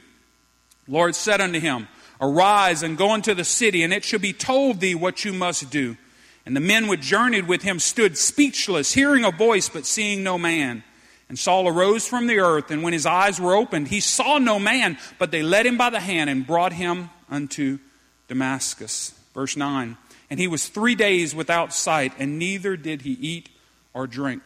Lord 0.87 1.15
said 1.15 1.41
unto 1.41 1.59
him, 1.59 1.87
Arise 2.21 2.83
and 2.83 2.97
go 2.97 3.15
into 3.15 3.33
the 3.33 3.43
city, 3.43 3.81
and 3.83 3.91
it 3.91 4.03
shall 4.03 4.19
be 4.19 4.33
told 4.33 4.79
thee 4.79 4.95
what 4.95 5.25
you 5.25 5.33
must 5.33 5.69
do. 5.71 5.97
And 6.45 6.55
the 6.55 6.61
men 6.61 6.87
which 6.87 7.01
journeyed 7.01 7.47
with 7.47 7.63
him 7.63 7.79
stood 7.79 8.17
speechless, 8.17 8.93
hearing 8.93 9.25
a 9.25 9.31
voice, 9.31 9.69
but 9.69 9.85
seeing 9.85 10.23
no 10.23 10.37
man. 10.37 10.83
And 11.29 11.37
Saul 11.37 11.67
arose 11.67 12.07
from 12.07 12.27
the 12.27 12.39
earth, 12.39 12.71
and 12.71 12.83
when 12.83 12.93
his 12.93 13.05
eyes 13.05 13.41
were 13.41 13.55
opened, 13.55 13.89
he 13.89 13.99
saw 13.99 14.37
no 14.37 14.59
man, 14.59 14.97
but 15.19 15.31
they 15.31 15.43
led 15.43 15.65
him 15.65 15.77
by 15.77 15.89
the 15.89 15.99
hand 15.99 16.29
and 16.29 16.47
brought 16.47 16.73
him 16.73 17.09
unto 17.29 17.79
Damascus. 18.27 19.13
Verse 19.33 19.55
9. 19.55 19.97
And 20.29 20.39
he 20.39 20.47
was 20.47 20.67
three 20.67 20.95
days 20.95 21.33
without 21.33 21.73
sight, 21.73 22.13
and 22.19 22.37
neither 22.37 22.75
did 22.75 23.03
he 23.03 23.13
eat 23.13 23.49
or 23.93 24.07
drink. 24.07 24.41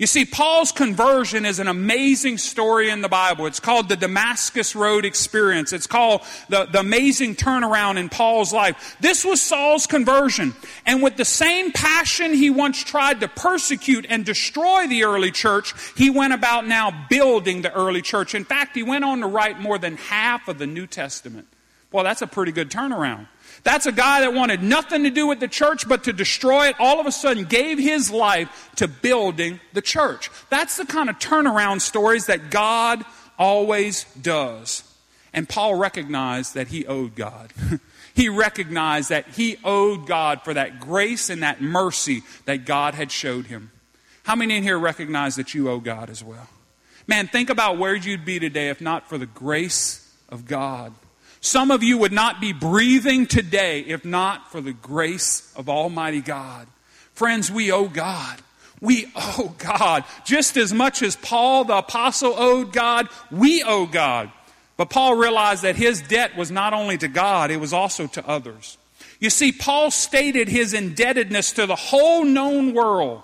You 0.00 0.06
see, 0.06 0.24
Paul's 0.24 0.72
conversion 0.72 1.44
is 1.44 1.58
an 1.58 1.68
amazing 1.68 2.38
story 2.38 2.88
in 2.88 3.02
the 3.02 3.08
Bible. 3.08 3.44
It's 3.44 3.60
called 3.60 3.90
the 3.90 3.96
Damascus 3.96 4.74
Road 4.74 5.04
experience. 5.04 5.74
It's 5.74 5.86
called 5.86 6.22
the, 6.48 6.64
the 6.64 6.80
amazing 6.80 7.36
turnaround 7.36 7.98
in 7.98 8.08
Paul's 8.08 8.50
life. 8.50 8.96
This 9.00 9.26
was 9.26 9.42
Saul's 9.42 9.86
conversion. 9.86 10.54
And 10.86 11.02
with 11.02 11.18
the 11.18 11.26
same 11.26 11.70
passion 11.70 12.32
he 12.32 12.48
once 12.48 12.82
tried 12.82 13.20
to 13.20 13.28
persecute 13.28 14.06
and 14.08 14.24
destroy 14.24 14.86
the 14.86 15.04
early 15.04 15.30
church, 15.30 15.74
he 15.98 16.08
went 16.08 16.32
about 16.32 16.66
now 16.66 17.06
building 17.10 17.60
the 17.60 17.72
early 17.74 18.00
church. 18.00 18.34
In 18.34 18.46
fact, 18.46 18.74
he 18.74 18.82
went 18.82 19.04
on 19.04 19.20
to 19.20 19.26
write 19.26 19.60
more 19.60 19.76
than 19.76 19.98
half 19.98 20.48
of 20.48 20.56
the 20.56 20.66
New 20.66 20.86
Testament. 20.86 21.46
Well, 21.92 22.04
that's 22.04 22.22
a 22.22 22.26
pretty 22.26 22.52
good 22.52 22.70
turnaround. 22.70 23.26
That's 23.62 23.86
a 23.86 23.92
guy 23.92 24.20
that 24.20 24.32
wanted 24.32 24.62
nothing 24.62 25.04
to 25.04 25.10
do 25.10 25.26
with 25.26 25.40
the 25.40 25.48
church 25.48 25.88
but 25.88 26.04
to 26.04 26.12
destroy 26.12 26.68
it, 26.68 26.76
all 26.78 27.00
of 27.00 27.06
a 27.06 27.12
sudden 27.12 27.44
gave 27.44 27.78
his 27.78 28.10
life 28.10 28.70
to 28.76 28.88
building 28.88 29.60
the 29.72 29.82
church. 29.82 30.30
That's 30.50 30.76
the 30.76 30.86
kind 30.86 31.10
of 31.10 31.18
turnaround 31.18 31.80
stories 31.80 32.26
that 32.26 32.50
God 32.50 33.04
always 33.38 34.04
does. 34.14 34.84
And 35.32 35.48
Paul 35.48 35.74
recognized 35.74 36.54
that 36.54 36.68
he 36.68 36.86
owed 36.86 37.14
God. 37.14 37.52
he 38.14 38.28
recognized 38.28 39.10
that 39.10 39.26
he 39.28 39.58
owed 39.64 40.06
God 40.06 40.42
for 40.42 40.54
that 40.54 40.80
grace 40.80 41.28
and 41.28 41.42
that 41.42 41.60
mercy 41.60 42.22
that 42.46 42.64
God 42.64 42.94
had 42.94 43.10
showed 43.12 43.46
him. 43.46 43.70
How 44.24 44.36
many 44.36 44.56
in 44.56 44.62
here 44.62 44.78
recognize 44.78 45.36
that 45.36 45.54
you 45.54 45.68
owe 45.68 45.80
God 45.80 46.10
as 46.10 46.22
well? 46.22 46.48
Man, 47.06 47.26
think 47.26 47.50
about 47.50 47.78
where 47.78 47.94
you'd 47.94 48.24
be 48.24 48.38
today 48.38 48.68
if 48.68 48.80
not 48.80 49.08
for 49.08 49.18
the 49.18 49.26
grace 49.26 50.08
of 50.28 50.46
God. 50.46 50.92
Some 51.40 51.70
of 51.70 51.82
you 51.82 51.98
would 51.98 52.12
not 52.12 52.40
be 52.40 52.52
breathing 52.52 53.26
today 53.26 53.80
if 53.80 54.04
not 54.04 54.52
for 54.52 54.60
the 54.60 54.72
grace 54.72 55.52
of 55.56 55.68
Almighty 55.68 56.20
God. 56.20 56.66
Friends, 57.14 57.50
we 57.50 57.72
owe 57.72 57.88
God. 57.88 58.40
We 58.80 59.10
owe 59.14 59.54
God. 59.58 60.04
Just 60.24 60.56
as 60.56 60.72
much 60.72 61.02
as 61.02 61.16
Paul 61.16 61.64
the 61.64 61.78
Apostle 61.78 62.34
owed 62.36 62.72
God, 62.72 63.08
we 63.30 63.62
owe 63.62 63.86
God. 63.86 64.30
But 64.76 64.90
Paul 64.90 65.16
realized 65.16 65.62
that 65.62 65.76
his 65.76 66.00
debt 66.02 66.36
was 66.36 66.50
not 66.50 66.72
only 66.72 66.96
to 66.98 67.08
God, 67.08 67.50
it 67.50 67.58
was 67.58 67.72
also 67.72 68.06
to 68.08 68.26
others. 68.26 68.78
You 69.18 69.28
see, 69.28 69.52
Paul 69.52 69.90
stated 69.90 70.48
his 70.48 70.72
indebtedness 70.72 71.52
to 71.52 71.66
the 71.66 71.76
whole 71.76 72.24
known 72.24 72.72
world 72.72 73.22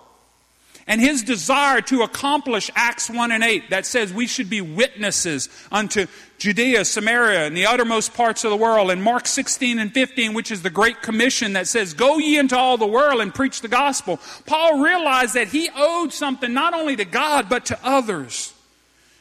and 0.86 1.00
his 1.00 1.22
desire 1.22 1.80
to 1.82 2.02
accomplish 2.02 2.70
Acts 2.76 3.10
1 3.10 3.32
and 3.32 3.42
8 3.42 3.70
that 3.70 3.86
says 3.86 4.12
we 4.12 4.26
should 4.26 4.48
be 4.48 4.60
witnesses 4.60 5.48
unto 5.72 6.06
Judea, 6.38 6.84
Samaria, 6.84 7.46
and 7.46 7.56
the 7.56 7.66
uttermost 7.66 8.14
parts 8.14 8.44
of 8.44 8.50
the 8.50 8.56
world, 8.56 8.90
and 8.90 9.02
Mark 9.02 9.26
16 9.26 9.78
and 9.78 9.92
15, 9.92 10.34
which 10.34 10.50
is 10.50 10.62
the 10.62 10.70
Great 10.70 11.02
Commission 11.02 11.54
that 11.54 11.66
says, 11.66 11.94
Go 11.94 12.18
ye 12.18 12.38
into 12.38 12.56
all 12.56 12.76
the 12.76 12.86
world 12.86 13.20
and 13.20 13.34
preach 13.34 13.62
the 13.62 13.68
gospel. 13.68 14.20
Paul 14.44 14.80
realized 14.80 15.34
that 15.34 15.48
he 15.48 15.68
owed 15.74 16.12
something 16.12 16.52
not 16.52 16.74
only 16.74 16.94
to 16.96 17.04
God, 17.04 17.48
but 17.48 17.66
to 17.66 17.78
others. 17.82 18.52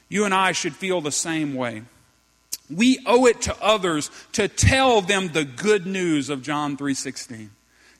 You 0.08 0.26
and 0.26 0.34
I 0.34 0.52
should 0.52 0.76
feel 0.76 1.02
the 1.02 1.12
same 1.12 1.56
way. 1.56 1.84
We 2.70 3.00
owe 3.06 3.26
it 3.26 3.42
to 3.44 3.56
others 3.62 4.12
to 4.34 4.48
tell 4.48 5.02
them 5.02 5.30
the 5.30 5.46
good 5.46 5.86
news 5.86 6.30
of 6.30 6.42
John 6.42 6.78
3:16. 6.78 7.50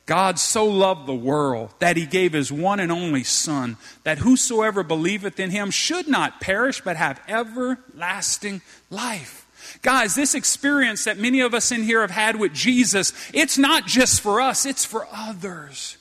God 0.06 0.38
so 0.38 0.64
loved 0.64 1.06
the 1.06 1.14
world 1.14 1.74
that 1.80 1.96
he 1.96 2.06
gave 2.06 2.32
his 2.32 2.52
one 2.52 2.78
and 2.78 2.92
only 2.92 3.24
Son, 3.24 3.76
that 4.04 4.18
whosoever 4.18 4.84
believeth 4.84 5.40
in 5.40 5.50
him 5.50 5.72
should 5.72 6.06
not 6.06 6.40
perish, 6.40 6.80
but 6.80 6.96
have 6.96 7.20
everlasting 7.26 8.62
life. 8.88 9.42
Guys, 9.82 10.14
this 10.14 10.36
experience 10.36 11.04
that 11.04 11.18
many 11.18 11.40
of 11.40 11.54
us 11.54 11.72
in 11.72 11.82
here 11.82 12.02
have 12.02 12.12
had 12.12 12.36
with 12.36 12.54
Jesus, 12.54 13.12
it's 13.34 13.58
not 13.58 13.86
just 13.86 14.20
for 14.20 14.40
us, 14.40 14.64
it's 14.64 14.84
for 14.84 15.08
others. 15.12 15.96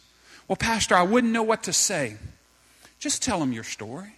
Well, 0.47 0.55
Pastor, 0.55 0.95
I 0.95 1.01
wouldn't 1.01 1.33
know 1.33 1.41
what 1.41 1.63
to 1.63 1.73
say. 1.73 2.17
Just 2.99 3.23
tell 3.23 3.39
them 3.39 3.51
your 3.51 3.63
story. 3.63 4.13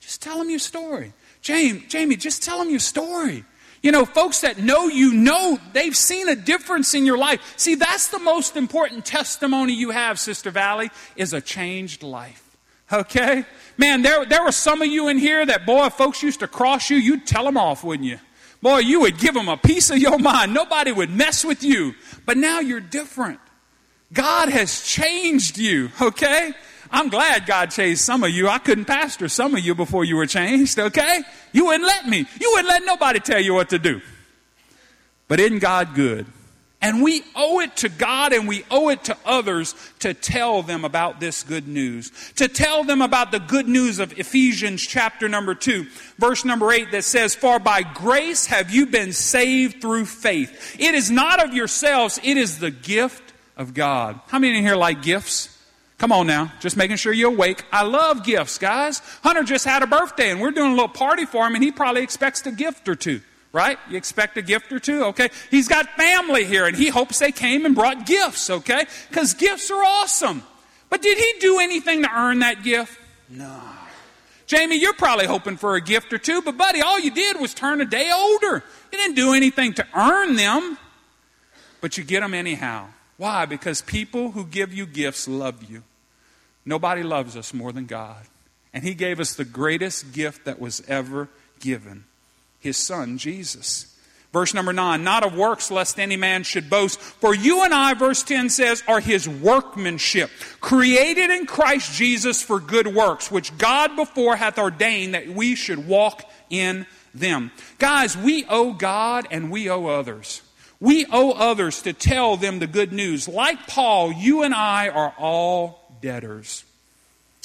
Just 0.00 0.20
tell 0.20 0.36
them 0.36 0.50
your 0.50 0.58
story. 0.58 1.14
Jamie, 1.40 1.84
Jamie, 1.88 2.16
just 2.16 2.42
tell 2.42 2.58
them 2.58 2.68
your 2.68 2.80
story. 2.80 3.44
You 3.82 3.90
know, 3.90 4.04
folks 4.04 4.42
that 4.42 4.58
know 4.58 4.86
you 4.86 5.12
know 5.12 5.58
they've 5.72 5.96
seen 5.96 6.28
a 6.28 6.36
difference 6.36 6.94
in 6.94 7.04
your 7.04 7.18
life. 7.18 7.40
See, 7.56 7.74
that's 7.74 8.08
the 8.08 8.20
most 8.20 8.56
important 8.56 9.04
testimony 9.04 9.72
you 9.72 9.90
have, 9.90 10.20
Sister 10.20 10.52
Valley, 10.52 10.90
is 11.16 11.32
a 11.32 11.40
changed 11.40 12.04
life. 12.04 12.56
Okay? 12.92 13.44
Man, 13.76 14.02
there, 14.02 14.24
there 14.24 14.44
were 14.44 14.52
some 14.52 14.82
of 14.82 14.88
you 14.88 15.08
in 15.08 15.18
here 15.18 15.44
that, 15.44 15.66
boy, 15.66 15.88
folks 15.88 16.22
used 16.22 16.40
to 16.40 16.48
cross 16.48 16.90
you, 16.90 16.96
you'd 16.96 17.26
tell 17.26 17.44
them 17.44 17.56
off, 17.56 17.82
wouldn't 17.82 18.08
you? 18.08 18.18
Boy, 18.60 18.78
you 18.78 19.00
would 19.00 19.18
give 19.18 19.34
them 19.34 19.48
a 19.48 19.56
piece 19.56 19.90
of 19.90 19.98
your 19.98 20.18
mind. 20.20 20.54
Nobody 20.54 20.92
would 20.92 21.10
mess 21.10 21.44
with 21.44 21.64
you. 21.64 21.94
But 22.24 22.36
now 22.36 22.60
you're 22.60 22.80
different. 22.80 23.40
God 24.12 24.48
has 24.50 24.84
changed 24.86 25.58
you, 25.58 25.90
okay? 26.00 26.52
I'm 26.92 27.08
glad 27.08 27.46
God 27.46 27.70
changed 27.70 28.00
some 28.02 28.22
of 28.22 28.30
you. 28.30 28.48
I 28.48 28.58
couldn't 28.58 28.84
pastor 28.84 29.28
some 29.28 29.54
of 29.54 29.60
you 29.60 29.74
before 29.74 30.04
you 30.04 30.16
were 30.16 30.26
changed, 30.26 30.78
okay? 30.78 31.20
You 31.52 31.66
wouldn't 31.66 31.84
let 31.84 32.06
me. 32.06 32.26
You 32.40 32.50
wouldn't 32.52 32.68
let 32.68 32.84
nobody 32.84 33.18
tell 33.18 33.40
you 33.40 33.54
what 33.54 33.70
to 33.70 33.78
do. 33.78 34.02
But 35.26 35.40
isn't 35.40 35.60
God 35.60 35.94
good? 35.94 36.26
And 36.82 37.00
we 37.00 37.22
owe 37.36 37.60
it 37.60 37.76
to 37.78 37.88
God 37.88 38.32
and 38.32 38.48
we 38.48 38.64
owe 38.68 38.88
it 38.88 39.04
to 39.04 39.16
others 39.24 39.74
to 40.00 40.12
tell 40.14 40.62
them 40.62 40.84
about 40.84 41.20
this 41.20 41.44
good 41.44 41.68
news. 41.68 42.10
To 42.36 42.48
tell 42.48 42.82
them 42.82 43.00
about 43.00 43.30
the 43.30 43.38
good 43.38 43.68
news 43.68 44.00
of 44.00 44.18
Ephesians 44.18 44.82
chapter 44.82 45.28
number 45.28 45.54
2, 45.54 45.86
verse 46.18 46.44
number 46.44 46.72
8 46.72 46.90
that 46.90 47.04
says, 47.04 47.36
For 47.36 47.60
by 47.60 47.82
grace 47.82 48.46
have 48.46 48.74
you 48.74 48.86
been 48.86 49.12
saved 49.12 49.80
through 49.80 50.06
faith. 50.06 50.76
It 50.78 50.96
is 50.96 51.08
not 51.08 51.42
of 51.42 51.54
yourselves, 51.54 52.18
it 52.22 52.36
is 52.36 52.58
the 52.58 52.72
gift 52.72 53.32
of 53.56 53.74
God. 53.74 54.20
How 54.26 54.40
many 54.40 54.58
in 54.58 54.64
here 54.64 54.76
like 54.76 55.02
gifts? 55.02 55.51
Come 56.02 56.10
on 56.10 56.26
now, 56.26 56.50
just 56.58 56.76
making 56.76 56.96
sure 56.96 57.12
you're 57.12 57.30
awake. 57.30 57.62
I 57.70 57.84
love 57.84 58.24
gifts, 58.24 58.58
guys. 58.58 59.00
Hunter 59.22 59.44
just 59.44 59.64
had 59.64 59.84
a 59.84 59.86
birthday 59.86 60.32
and 60.32 60.40
we're 60.40 60.50
doing 60.50 60.72
a 60.72 60.74
little 60.74 60.88
party 60.88 61.26
for 61.26 61.46
him 61.46 61.54
and 61.54 61.62
he 61.62 61.70
probably 61.70 62.02
expects 62.02 62.44
a 62.44 62.50
gift 62.50 62.88
or 62.88 62.96
two, 62.96 63.20
right? 63.52 63.78
You 63.88 63.98
expect 63.98 64.36
a 64.36 64.42
gift 64.42 64.72
or 64.72 64.80
two, 64.80 65.04
okay? 65.04 65.28
He's 65.48 65.68
got 65.68 65.88
family 65.90 66.44
here 66.44 66.66
and 66.66 66.76
he 66.76 66.88
hopes 66.88 67.20
they 67.20 67.30
came 67.30 67.64
and 67.64 67.76
brought 67.76 68.04
gifts, 68.04 68.50
okay? 68.50 68.84
Because 69.10 69.34
gifts 69.34 69.70
are 69.70 69.80
awesome. 69.80 70.42
But 70.90 71.02
did 71.02 71.16
he 71.16 71.34
do 71.38 71.60
anything 71.60 72.02
to 72.02 72.10
earn 72.12 72.40
that 72.40 72.64
gift? 72.64 72.98
No. 73.28 73.60
Jamie, 74.48 74.80
you're 74.80 74.94
probably 74.94 75.26
hoping 75.26 75.56
for 75.56 75.76
a 75.76 75.80
gift 75.80 76.12
or 76.12 76.18
two, 76.18 76.42
but 76.42 76.56
buddy, 76.56 76.80
all 76.80 76.98
you 76.98 77.12
did 77.12 77.38
was 77.38 77.54
turn 77.54 77.80
a 77.80 77.84
day 77.84 78.10
older. 78.12 78.64
You 78.90 78.98
didn't 78.98 79.14
do 79.14 79.34
anything 79.34 79.74
to 79.74 79.86
earn 79.94 80.34
them, 80.34 80.78
but 81.80 81.96
you 81.96 82.02
get 82.02 82.22
them 82.22 82.34
anyhow. 82.34 82.88
Why? 83.18 83.46
Because 83.46 83.82
people 83.82 84.32
who 84.32 84.44
give 84.44 84.74
you 84.74 84.84
gifts 84.84 85.28
love 85.28 85.62
you. 85.70 85.84
Nobody 86.64 87.02
loves 87.02 87.36
us 87.36 87.52
more 87.52 87.72
than 87.72 87.86
God. 87.86 88.24
And 88.72 88.84
He 88.84 88.94
gave 88.94 89.20
us 89.20 89.34
the 89.34 89.44
greatest 89.44 90.12
gift 90.12 90.44
that 90.44 90.60
was 90.60 90.82
ever 90.88 91.28
given 91.60 92.04
His 92.60 92.76
Son, 92.76 93.18
Jesus. 93.18 93.92
Verse 94.32 94.54
number 94.54 94.72
nine, 94.72 95.04
not 95.04 95.24
of 95.24 95.36
works, 95.36 95.70
lest 95.70 95.98
any 95.98 96.16
man 96.16 96.42
should 96.42 96.70
boast. 96.70 96.98
For 96.98 97.34
you 97.34 97.64
and 97.64 97.74
I, 97.74 97.92
verse 97.92 98.22
10 98.22 98.48
says, 98.48 98.82
are 98.88 99.00
his 99.00 99.28
workmanship, 99.28 100.30
created 100.58 101.30
in 101.30 101.44
Christ 101.44 101.92
Jesus 101.92 102.40
for 102.40 102.58
good 102.58 102.86
works, 102.86 103.30
which 103.30 103.56
God 103.58 103.94
before 103.94 104.36
hath 104.36 104.58
ordained 104.58 105.12
that 105.12 105.28
we 105.28 105.54
should 105.54 105.86
walk 105.86 106.22
in 106.48 106.86
them. 107.14 107.50
Guys, 107.78 108.16
we 108.16 108.46
owe 108.48 108.72
God 108.72 109.28
and 109.30 109.50
we 109.50 109.68
owe 109.68 109.86
others. 109.86 110.40
We 110.80 111.04
owe 111.12 111.32
others 111.32 111.82
to 111.82 111.92
tell 111.92 112.38
them 112.38 112.58
the 112.58 112.66
good 112.66 112.92
news. 112.92 113.28
Like 113.28 113.66
Paul, 113.66 114.12
you 114.12 114.42
and 114.44 114.54
I 114.54 114.88
are 114.88 115.14
all 115.18 115.81
debtors. 116.02 116.64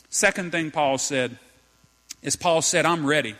Second 0.09 0.51
thing 0.51 0.71
Paul 0.71 0.97
said 0.97 1.37
is 2.21 2.35
Paul 2.35 2.61
said, 2.61 2.85
I'm 2.85 3.05
ready. 3.05 3.35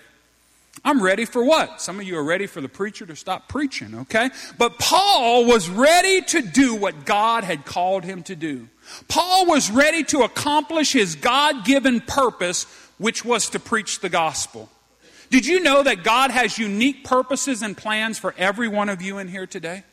I'm 0.86 1.02
ready 1.02 1.26
for 1.26 1.44
what? 1.44 1.82
Some 1.82 2.00
of 2.00 2.06
you 2.06 2.18
are 2.18 2.24
ready 2.24 2.46
for 2.46 2.62
the 2.62 2.70
preacher 2.70 3.06
to 3.06 3.16
stop 3.16 3.50
preaching, 3.50 3.96
okay? 4.02 4.30
But 4.58 4.78
Paul 4.78 5.46
was 5.46 5.70
ready 5.70 6.22
to 6.22 6.42
do 6.42 6.76
what 6.76 7.04
God 7.04 7.44
had 7.44 7.66
called 7.66 8.04
him 8.04 8.24
to 8.24 8.36
do. 8.36 8.70
Paul 9.08 9.48
was 9.48 9.72
ready 9.72 10.04
to 10.06 10.22
accomplish 10.22 10.94
his 10.94 11.16
God 11.16 11.66
given 11.66 12.00
purpose, 12.00 12.66
which 12.98 13.26
was 13.26 13.50
to 13.50 13.60
preach 13.60 14.00
the 14.00 14.10
gospel. 14.10 14.70
Did 15.30 15.46
you 15.46 15.60
know 15.60 15.84
that 15.84 16.04
God 16.04 16.32
has 16.32 16.58
unique 16.58 17.04
purposes 17.04 17.62
and 17.62 17.76
plans 17.76 18.18
for 18.18 18.34
every 18.38 18.68
one 18.68 18.88
of 18.88 19.02
you 19.02 19.18
in 19.18 19.28
here 19.28 19.48
today? 19.48 19.84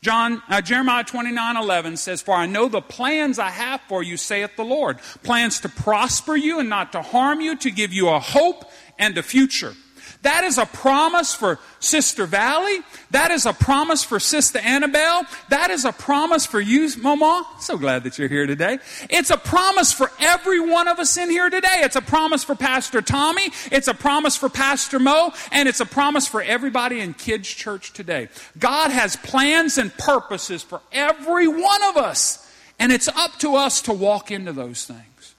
John, 0.00 0.42
uh, 0.48 0.60
Jeremiah 0.60 1.04
29 1.04 1.56
11 1.56 1.96
says, 1.96 2.22
For 2.22 2.34
I 2.34 2.46
know 2.46 2.68
the 2.68 2.80
plans 2.80 3.38
I 3.38 3.50
have 3.50 3.80
for 3.88 4.02
you, 4.02 4.16
saith 4.16 4.56
the 4.56 4.64
Lord. 4.64 4.98
Plans 5.22 5.60
to 5.60 5.68
prosper 5.68 6.36
you 6.36 6.60
and 6.60 6.68
not 6.68 6.92
to 6.92 7.02
harm 7.02 7.40
you, 7.40 7.56
to 7.56 7.70
give 7.70 7.92
you 7.92 8.08
a 8.08 8.20
hope 8.20 8.70
and 8.98 9.18
a 9.18 9.22
future. 9.22 9.74
That 10.22 10.42
is 10.42 10.58
a 10.58 10.66
promise 10.66 11.32
for 11.32 11.60
Sister 11.78 12.26
Valley. 12.26 12.80
That 13.12 13.30
is 13.30 13.46
a 13.46 13.52
promise 13.52 14.02
for 14.02 14.18
Sister 14.18 14.58
Annabelle. 14.58 15.24
That 15.48 15.70
is 15.70 15.84
a 15.84 15.92
promise 15.92 16.44
for 16.44 16.60
you, 16.60 16.90
Mama. 17.00 17.46
So 17.60 17.76
glad 17.76 18.02
that 18.02 18.18
you're 18.18 18.28
here 18.28 18.46
today. 18.46 18.78
It's 19.10 19.30
a 19.30 19.36
promise 19.36 19.92
for 19.92 20.10
every 20.18 20.58
one 20.58 20.88
of 20.88 20.98
us 20.98 21.16
in 21.16 21.30
here 21.30 21.48
today. 21.50 21.82
It's 21.82 21.94
a 21.94 22.00
promise 22.00 22.42
for 22.42 22.56
Pastor 22.56 23.00
Tommy. 23.00 23.50
It's 23.70 23.86
a 23.86 23.94
promise 23.94 24.36
for 24.36 24.48
Pastor 24.48 24.98
Mo. 24.98 25.32
And 25.52 25.68
it's 25.68 25.80
a 25.80 25.86
promise 25.86 26.26
for 26.26 26.42
everybody 26.42 26.98
in 26.98 27.14
Kids 27.14 27.48
Church 27.48 27.92
today. 27.92 28.28
God 28.58 28.90
has 28.90 29.14
plans 29.14 29.78
and 29.78 29.96
purposes 29.96 30.64
for 30.64 30.80
every 30.90 31.46
one 31.46 31.82
of 31.84 31.96
us. 31.96 32.44
And 32.80 32.90
it's 32.90 33.08
up 33.08 33.38
to 33.38 33.54
us 33.54 33.82
to 33.82 33.92
walk 33.92 34.32
into 34.32 34.52
those 34.52 34.84
things. 34.84 35.34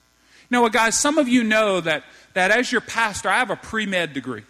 You 0.48 0.56
know 0.56 0.62
what, 0.62 0.72
guys? 0.72 0.94
Some 0.94 1.18
of 1.18 1.28
you 1.28 1.44
know 1.44 1.82
that, 1.82 2.02
that 2.32 2.50
as 2.50 2.72
your 2.72 2.80
pastor, 2.80 3.28
I 3.28 3.38
have 3.38 3.50
a 3.50 3.56
pre 3.56 3.84
med 3.84 4.14
degree. 4.14 4.42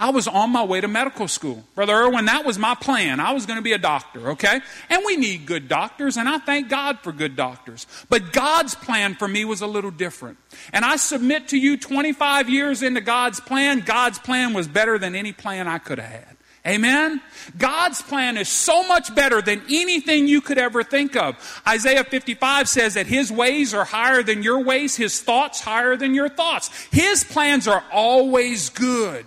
I 0.00 0.10
was 0.10 0.26
on 0.26 0.50
my 0.50 0.64
way 0.64 0.80
to 0.80 0.88
medical 0.88 1.28
school. 1.28 1.62
Brother 1.74 1.94
Irwin, 1.94 2.24
that 2.24 2.46
was 2.46 2.58
my 2.58 2.74
plan. 2.74 3.20
I 3.20 3.32
was 3.32 3.44
going 3.44 3.58
to 3.58 3.62
be 3.62 3.74
a 3.74 3.78
doctor, 3.78 4.30
okay? 4.30 4.60
And 4.88 5.02
we 5.04 5.16
need 5.16 5.44
good 5.44 5.68
doctors, 5.68 6.16
and 6.16 6.26
I 6.26 6.38
thank 6.38 6.70
God 6.70 7.00
for 7.00 7.12
good 7.12 7.36
doctors. 7.36 7.86
But 8.08 8.32
God's 8.32 8.74
plan 8.74 9.14
for 9.14 9.28
me 9.28 9.44
was 9.44 9.60
a 9.60 9.66
little 9.66 9.90
different. 9.90 10.38
And 10.72 10.86
I 10.86 10.96
submit 10.96 11.48
to 11.48 11.58
you 11.58 11.76
25 11.76 12.48
years 12.48 12.82
into 12.82 13.02
God's 13.02 13.40
plan, 13.40 13.80
God's 13.80 14.18
plan 14.18 14.54
was 14.54 14.66
better 14.66 14.98
than 14.98 15.14
any 15.14 15.32
plan 15.32 15.68
I 15.68 15.76
could 15.76 15.98
have 15.98 16.10
had. 16.10 16.36
Amen? 16.66 17.22
God's 17.56 18.02
plan 18.02 18.36
is 18.36 18.48
so 18.48 18.86
much 18.86 19.14
better 19.14 19.40
than 19.40 19.62
anything 19.70 20.28
you 20.28 20.40
could 20.40 20.58
ever 20.58 20.82
think 20.82 21.16
of. 21.16 21.62
Isaiah 21.66 22.04
55 22.04 22.68
says 22.68 22.94
that 22.94 23.06
His 23.06 23.30
ways 23.30 23.72
are 23.74 23.84
higher 23.84 24.22
than 24.22 24.42
your 24.42 24.62
ways, 24.62 24.96
His 24.96 25.20
thoughts 25.20 25.60
higher 25.60 25.96
than 25.96 26.14
your 26.14 26.28
thoughts. 26.28 26.68
His 26.90 27.24
plans 27.24 27.66
are 27.66 27.84
always 27.90 28.70
good. 28.70 29.26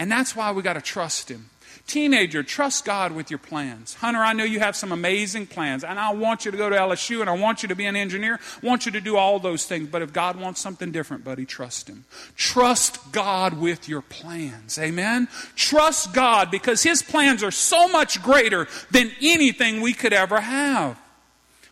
And 0.00 0.10
that's 0.10 0.34
why 0.34 0.50
we 0.50 0.62
got 0.62 0.72
to 0.72 0.80
trust 0.80 1.30
Him. 1.30 1.50
Teenager, 1.86 2.42
trust 2.42 2.86
God 2.86 3.12
with 3.12 3.30
your 3.30 3.38
plans. 3.38 3.94
Hunter, 3.94 4.20
I 4.20 4.32
know 4.32 4.44
you 4.44 4.58
have 4.60 4.74
some 4.74 4.92
amazing 4.92 5.46
plans, 5.46 5.84
and 5.84 5.98
I 5.98 6.14
want 6.14 6.46
you 6.46 6.50
to 6.50 6.56
go 6.56 6.70
to 6.70 6.76
LSU, 6.76 7.20
and 7.20 7.28
I 7.28 7.34
want 7.34 7.62
you 7.62 7.68
to 7.68 7.74
be 7.74 7.84
an 7.84 7.96
engineer. 7.96 8.40
I 8.62 8.66
want 8.66 8.86
you 8.86 8.92
to 8.92 9.00
do 9.02 9.18
all 9.18 9.38
those 9.38 9.66
things. 9.66 9.90
But 9.90 10.00
if 10.00 10.10
God 10.10 10.36
wants 10.36 10.58
something 10.60 10.90
different, 10.90 11.22
buddy, 11.22 11.44
trust 11.44 11.88
Him. 11.88 12.06
Trust 12.34 13.12
God 13.12 13.60
with 13.60 13.90
your 13.90 14.00
plans. 14.00 14.78
Amen? 14.78 15.28
Trust 15.54 16.14
God 16.14 16.50
because 16.50 16.82
His 16.82 17.02
plans 17.02 17.42
are 17.42 17.50
so 17.50 17.86
much 17.86 18.22
greater 18.22 18.68
than 18.90 19.10
anything 19.20 19.82
we 19.82 19.92
could 19.92 20.14
ever 20.14 20.40
have. 20.40 20.98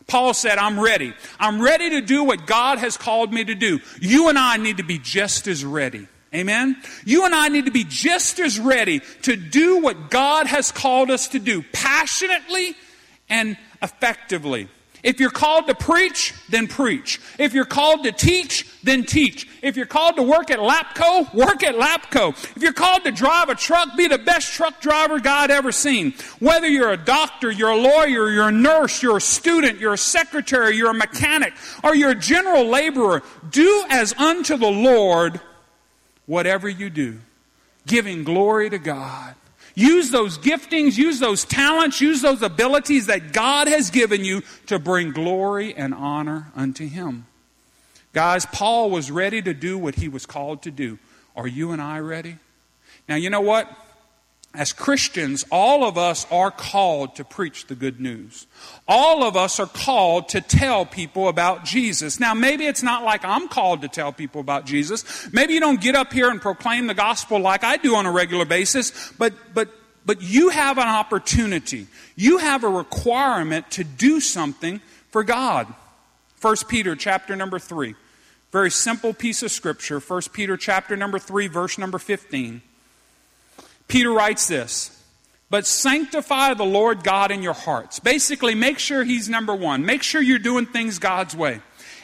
Paul 0.05 0.35
said, 0.35 0.59
I'm 0.59 0.79
ready. 0.79 1.13
I'm 1.39 1.59
ready 1.59 1.89
to 1.91 2.01
do 2.01 2.23
what 2.23 2.45
God 2.45 2.77
has 2.77 2.95
called 2.95 3.33
me 3.33 3.43
to 3.43 3.55
do. 3.55 3.79
You 3.99 4.29
and 4.29 4.37
I 4.37 4.57
need 4.57 4.77
to 4.77 4.83
be 4.83 4.99
just 4.99 5.47
as 5.47 5.65
ready. 5.65 6.07
Amen? 6.33 6.77
You 7.05 7.25
and 7.25 7.33
I 7.33 7.47
need 7.47 7.65
to 7.65 7.71
be 7.71 7.83
just 7.83 8.39
as 8.39 8.59
ready 8.59 9.01
to 9.23 9.35
do 9.35 9.81
what 9.81 10.11
God 10.11 10.45
has 10.45 10.71
called 10.71 11.09
us 11.09 11.29
to 11.29 11.39
do, 11.39 11.63
passionately 11.73 12.75
and 13.29 13.57
effectively. 13.81 14.69
If 15.01 15.19
you're 15.19 15.29
called 15.29 15.67
to 15.67 15.75
preach, 15.75 16.33
then 16.49 16.67
preach. 16.67 17.21
If 17.37 17.53
you're 17.53 17.65
called 17.65 18.03
to 18.03 18.11
teach, 18.11 18.65
then 18.83 19.05
teach. 19.05 19.47
If 19.61 19.77
you're 19.77 19.85
called 19.85 20.17
to 20.17 20.23
work 20.23 20.51
at 20.51 20.59
Lapco, 20.59 21.33
work 21.33 21.63
at 21.63 21.75
Lapco. 21.75 22.31
If 22.55 22.61
you're 22.61 22.73
called 22.73 23.05
to 23.05 23.11
drive 23.11 23.47
a 23.47 23.55
truck, 23.55 23.95
be 23.95 24.07
the 24.07 24.17
best 24.17 24.51
truck 24.53 24.81
driver 24.81 25.19
God 25.19 25.51
ever 25.51 25.71
seen. 25.71 26.13
Whether 26.39 26.67
you're 26.67 26.91
a 26.91 26.97
doctor, 26.97 27.49
you're 27.49 27.69
a 27.69 27.77
lawyer, 27.77 28.29
you're 28.29 28.49
a 28.49 28.51
nurse, 28.51 29.01
you're 29.01 29.17
a 29.17 29.21
student, 29.21 29.79
you're 29.79 29.93
a 29.93 29.97
secretary, 29.97 30.75
you're 30.75 30.91
a 30.91 30.93
mechanic, 30.93 31.53
or 31.81 31.95
you're 31.95 32.11
a 32.11 32.15
general 32.15 32.65
laborer, 32.65 33.23
do 33.49 33.85
as 33.89 34.13
unto 34.13 34.57
the 34.57 34.67
Lord 34.67 35.39
whatever 36.29 36.69
you 36.69 36.91
do, 36.91 37.17
giving 37.87 38.23
glory 38.23 38.69
to 38.69 38.77
God. 38.77 39.33
Use 39.73 40.11
those 40.11 40.37
giftings, 40.37 40.95
use 40.95 41.19
those 41.19 41.43
talents, 41.43 41.99
use 41.99 42.21
those 42.21 42.43
abilities 42.43 43.07
that 43.07 43.33
God 43.33 43.67
has 43.67 43.89
given 43.89 44.23
you 44.23 44.43
to 44.67 44.77
bring 44.77 45.11
glory 45.11 45.73
and 45.73 45.91
honor 45.91 46.51
unto 46.55 46.87
Him. 46.87 47.25
Guys, 48.13 48.45
Paul 48.45 48.91
was 48.91 49.09
ready 49.09 49.41
to 49.41 49.55
do 49.55 49.77
what 49.77 49.95
he 49.95 50.07
was 50.07 50.27
called 50.27 50.61
to 50.63 50.71
do. 50.71 50.99
Are 51.35 51.47
you 51.47 51.71
and 51.71 51.81
I 51.81 51.99
ready? 51.99 52.37
Now, 53.07 53.15
you 53.15 53.31
know 53.31 53.41
what? 53.41 53.67
As 54.55 54.73
Christians, 54.73 55.45
all 55.51 55.83
of 55.83 55.97
us 55.97 56.25
are 56.31 56.49
called 56.49 57.15
to 57.17 57.23
preach 57.23 57.67
the 57.67 57.75
good 57.75 57.99
news. 57.99 58.47
All 58.87 59.23
of 59.23 59.37
us 59.37 59.59
are 59.59 59.67
called 59.67 60.29
to 60.29 60.41
tell 60.41 60.87
people 60.87 61.27
about 61.27 61.65
Jesus. 61.65 62.19
Now, 62.19 62.33
maybe 62.33 62.65
it's 62.65 62.81
not 62.81 63.03
like 63.03 63.23
I'm 63.23 63.47
called 63.47 63.83
to 63.83 63.87
tell 63.87 64.11
people 64.11 64.41
about 64.41 64.65
Jesus. 64.65 65.31
Maybe 65.31 65.53
you 65.53 65.59
don't 65.59 65.79
get 65.79 65.93
up 65.93 66.11
here 66.11 66.31
and 66.31 66.41
proclaim 66.41 66.87
the 66.87 66.95
gospel 66.95 67.39
like 67.39 67.63
I 67.63 67.77
do 67.77 67.95
on 67.95 68.07
a 68.07 68.11
regular 68.11 68.45
basis, 68.45 69.13
but, 69.19 69.33
but, 69.53 69.69
but 70.03 70.23
you 70.23 70.49
have 70.49 70.79
an 70.79 70.87
opportunity. 70.87 71.85
You 72.15 72.39
have 72.39 72.63
a 72.63 72.69
requirement 72.69 73.69
to 73.71 73.83
do 73.83 74.19
something 74.19 74.81
for 75.11 75.23
God. 75.23 75.71
1 76.41 76.55
Peter 76.67 76.95
chapter 76.95 77.35
number 77.35 77.59
3. 77.59 77.93
Very 78.51 78.71
simple 78.71 79.13
piece 79.13 79.43
of 79.43 79.51
scripture. 79.51 79.99
1 79.99 80.21
Peter 80.33 80.57
chapter 80.57 80.97
number 80.97 81.19
3, 81.19 81.47
verse 81.47 81.77
number 81.77 81.99
15. 81.99 82.63
Peter 83.89 84.11
writes 84.11 84.47
this 84.47 84.95
but 85.49 85.65
sanctify 85.65 86.53
the 86.53 86.65
Lord 86.65 87.03
God 87.03 87.31
in 87.31 87.41
your 87.41 87.53
hearts. 87.53 87.99
Basically, 87.99 88.55
make 88.55 88.79
sure 88.79 89.03
He's 89.03 89.27
number 89.27 89.55
one. 89.55 89.85
Make 89.85 90.03
sure 90.03 90.21
you're 90.21 90.39
doing 90.39 90.65
things 90.65 90.99
God's 90.99 91.35
way. 91.35 91.61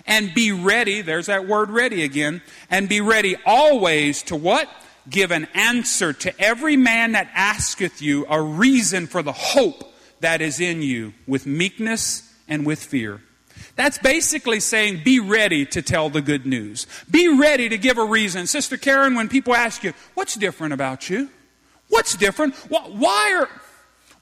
And 0.07 0.33
be 0.33 0.51
ready, 0.51 1.01
there's 1.01 1.27
that 1.27 1.47
word 1.47 1.69
ready 1.69 2.03
again, 2.03 2.41
and 2.69 2.89
be 2.89 3.01
ready 3.01 3.35
always 3.45 4.23
to 4.23 4.35
what? 4.35 4.69
Give 5.09 5.31
an 5.31 5.47
answer 5.53 6.13
to 6.13 6.41
every 6.41 6.77
man 6.77 7.13
that 7.13 7.29
asketh 7.33 8.01
you 8.01 8.25
a 8.29 8.41
reason 8.41 9.07
for 9.07 9.21
the 9.21 9.31
hope 9.31 9.93
that 10.19 10.41
is 10.41 10.59
in 10.59 10.81
you 10.81 11.13
with 11.27 11.45
meekness 11.45 12.33
and 12.47 12.65
with 12.65 12.83
fear. 12.83 13.21
That's 13.75 13.97
basically 13.97 14.59
saying 14.59 15.01
be 15.03 15.19
ready 15.19 15.65
to 15.67 15.81
tell 15.81 16.09
the 16.09 16.21
good 16.21 16.45
news. 16.45 16.87
Be 17.09 17.27
ready 17.27 17.69
to 17.69 17.77
give 17.77 17.97
a 17.97 18.05
reason. 18.05 18.47
Sister 18.47 18.77
Karen, 18.77 19.15
when 19.15 19.27
people 19.27 19.55
ask 19.55 19.83
you, 19.83 19.93
what's 20.13 20.35
different 20.35 20.73
about 20.73 21.09
you? 21.09 21.29
What's 21.89 22.15
different? 22.15 22.55
Why 22.69 23.39
are, 23.41 23.49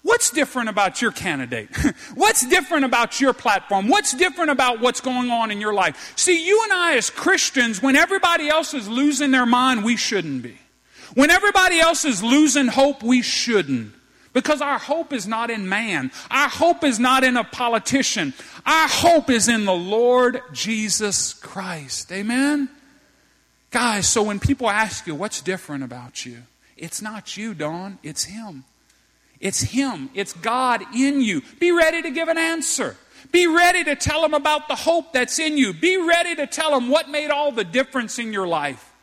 what's 0.02 0.30
different 0.30 0.70
about 0.70 1.02
your 1.02 1.12
candidate? 1.12 1.70
what's 2.16 2.46
different 2.48 2.86
about 2.86 3.20
your 3.20 3.34
platform? 3.34 3.88
What's 3.88 4.14
different 4.14 4.52
about 4.52 4.80
what's 4.80 5.02
going 5.02 5.32
on 5.32 5.52
in 5.52 5.62
your 5.62 5.74
life? 5.74 6.14
See, 6.16 6.46
you 6.46 6.62
and 6.64 6.74
I 6.74 6.98
as 6.98 7.10
Christians, 7.10 7.82
when 7.82 7.96
everybody 7.96 8.50
else 8.50 8.74
is 8.74 8.88
losing 8.88 9.32
their 9.32 9.46
mind, 9.46 9.84
we 9.84 9.98
shouldn't 9.98 10.44
be. 10.44 10.58
When 11.14 11.30
everybody 11.30 11.80
else 11.80 12.06
is 12.06 12.24
losing 12.24 12.68
hope, 12.68 13.04
we 13.04 13.22
shouldn't. 13.22 13.94
Because 14.34 14.62
our 14.62 14.80
hope 14.80 15.14
is 15.14 15.28
not 15.28 15.52
in 15.52 15.70
man. 15.70 16.12
Our 16.32 16.50
hope 16.50 16.84
is 16.84 17.00
not 17.00 17.24
in 17.24 17.38
a 17.38 17.44
politician. 17.44 18.34
Our 18.66 18.88
hope 18.88 19.30
is 19.30 19.48
in 19.48 19.66
the 19.66 19.76
Lord 19.76 20.42
Jesus 20.52 21.34
Christ. 21.34 22.12
Amen? 22.12 22.68
Guys, 23.70 24.08
so 24.08 24.24
when 24.24 24.40
people 24.40 24.70
ask 24.70 25.06
you, 25.06 25.14
what's 25.14 25.40
different 25.42 25.84
about 25.84 26.26
you? 26.26 26.44
It's 26.78 27.02
not 27.02 27.38
you, 27.38 27.54
Dawn. 27.54 28.00
It's 28.04 28.26
Him. 28.26 28.64
It's 29.40 29.62
Him. 29.62 30.10
It's 30.14 30.34
God 30.34 30.84
in 30.96 31.22
you. 31.22 31.42
Be 31.60 31.72
ready 31.72 32.02
to 32.02 32.12
give 32.12 32.28
an 32.28 32.38
answer. 32.38 32.96
Be 33.32 33.48
ready 33.48 33.84
to 33.84 33.96
tell 33.96 34.22
them 34.22 34.34
about 34.34 34.68
the 34.68 34.76
hope 34.76 35.14
that's 35.14 35.40
in 35.40 35.58
you. 35.58 35.74
Be 35.74 35.98
ready 35.98 36.36
to 36.36 36.48
tell 36.48 36.72
them 36.72 36.90
what 36.90 37.10
made 37.10 37.30
all 37.30 37.52
the 37.52 37.64
difference 37.64 38.20
in 38.20 38.34
your 38.34 38.48
life. 38.48 38.94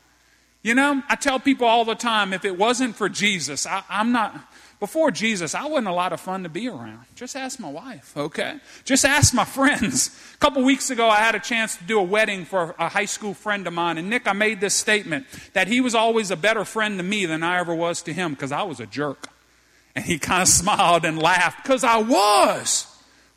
You 0.62 0.74
know, 0.74 1.02
I 1.08 1.16
tell 1.16 1.40
people 1.40 1.66
all 1.66 1.84
the 1.84 1.94
time 1.94 2.32
if 2.32 2.44
it 2.44 2.58
wasn't 2.58 2.94
for 2.94 3.08
Jesus, 3.08 3.66
I, 3.66 3.82
am 3.88 4.12
not, 4.12 4.49
before 4.80 5.10
Jesus, 5.10 5.54
I 5.54 5.66
wasn't 5.66 5.88
a 5.88 5.92
lot 5.92 6.14
of 6.14 6.20
fun 6.20 6.42
to 6.42 6.48
be 6.48 6.66
around. 6.66 7.04
Just 7.14 7.36
ask 7.36 7.60
my 7.60 7.70
wife, 7.70 8.16
okay? 8.16 8.56
Just 8.84 9.04
ask 9.04 9.34
my 9.34 9.44
friends. 9.60 10.10
A 10.34 10.38
couple 10.38 10.64
weeks 10.64 10.88
ago, 10.88 11.08
I 11.08 11.16
had 11.16 11.34
a 11.34 11.38
chance 11.38 11.76
to 11.76 11.84
do 11.84 12.00
a 12.00 12.02
wedding 12.02 12.46
for 12.46 12.74
a 12.78 12.88
high 12.88 13.04
school 13.04 13.34
friend 13.34 13.66
of 13.66 13.74
mine. 13.74 13.98
And 13.98 14.08
Nick, 14.08 14.26
I 14.26 14.32
made 14.32 14.60
this 14.60 14.74
statement 14.74 15.26
that 15.52 15.68
he 15.68 15.82
was 15.82 15.94
always 15.94 16.30
a 16.30 16.36
better 16.36 16.64
friend 16.64 16.98
to 16.98 17.04
me 17.04 17.26
than 17.26 17.42
I 17.42 17.60
ever 17.60 17.74
was 17.74 18.00
to 18.02 18.12
him 18.14 18.32
because 18.32 18.52
I 18.52 18.62
was 18.62 18.80
a 18.80 18.86
jerk. 18.86 19.28
And 19.94 20.04
he 20.04 20.18
kind 20.18 20.40
of 20.40 20.48
smiled 20.48 21.04
and 21.04 21.20
laughed 21.20 21.62
because 21.62 21.84
I 21.84 21.98
was. 21.98 22.86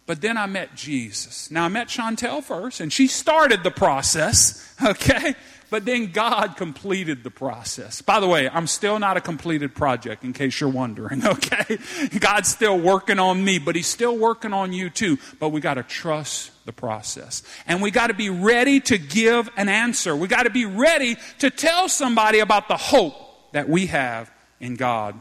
But 0.06 0.22
then 0.22 0.38
I 0.38 0.48
met 0.48 0.76
Jesus. 0.76 1.52
Now, 1.52 1.66
I 1.66 1.68
met 1.70 1.88
Chantel 1.88 2.44
first, 2.44 2.82
and 2.82 2.92
she 2.92 3.08
started 3.08 3.64
the 3.64 3.72
process, 3.72 4.76
okay? 4.84 5.36
But 5.74 5.86
then 5.86 6.12
God 6.12 6.56
completed 6.56 7.24
the 7.24 7.32
process. 7.32 8.04
By 8.04 8.20
the 8.20 8.28
way, 8.28 8.48
I'm 8.48 8.68
still 8.68 9.00
not 9.00 9.18
a 9.18 9.22
completed 9.22 9.74
project, 9.74 10.24
in 10.24 10.32
case 10.32 10.60
you're 10.60 10.70
wondering, 10.70 11.26
okay? 11.28 11.80
God's 12.20 12.50
still 12.50 12.78
working 12.78 13.18
on 13.18 13.44
me, 13.44 13.58
but 13.58 13.76
He's 13.76 13.88
still 13.88 14.16
working 14.16 14.54
on 14.54 14.72
you 14.72 14.92
too. 14.92 15.18
But 15.40 15.50
we 15.50 15.62
got 15.62 15.74
to 15.74 15.82
trust 15.82 16.52
the 16.68 16.74
process. 16.74 17.42
And 17.66 17.82
we 17.82 17.90
got 17.90 18.10
to 18.10 18.14
be 18.14 18.30
ready 18.30 18.82
to 18.82 19.00
give 19.00 19.50
an 19.58 19.68
answer. 19.68 20.16
We 20.16 20.28
got 20.28 20.44
to 20.44 20.52
be 20.52 20.66
ready 20.66 21.18
to 21.40 21.50
tell 21.50 21.90
somebody 21.90 22.38
about 22.38 22.68
the 22.68 22.78
hope 22.78 23.16
that 23.54 23.68
we 23.68 23.88
have 23.88 24.30
in 24.60 24.76
God. 24.76 25.20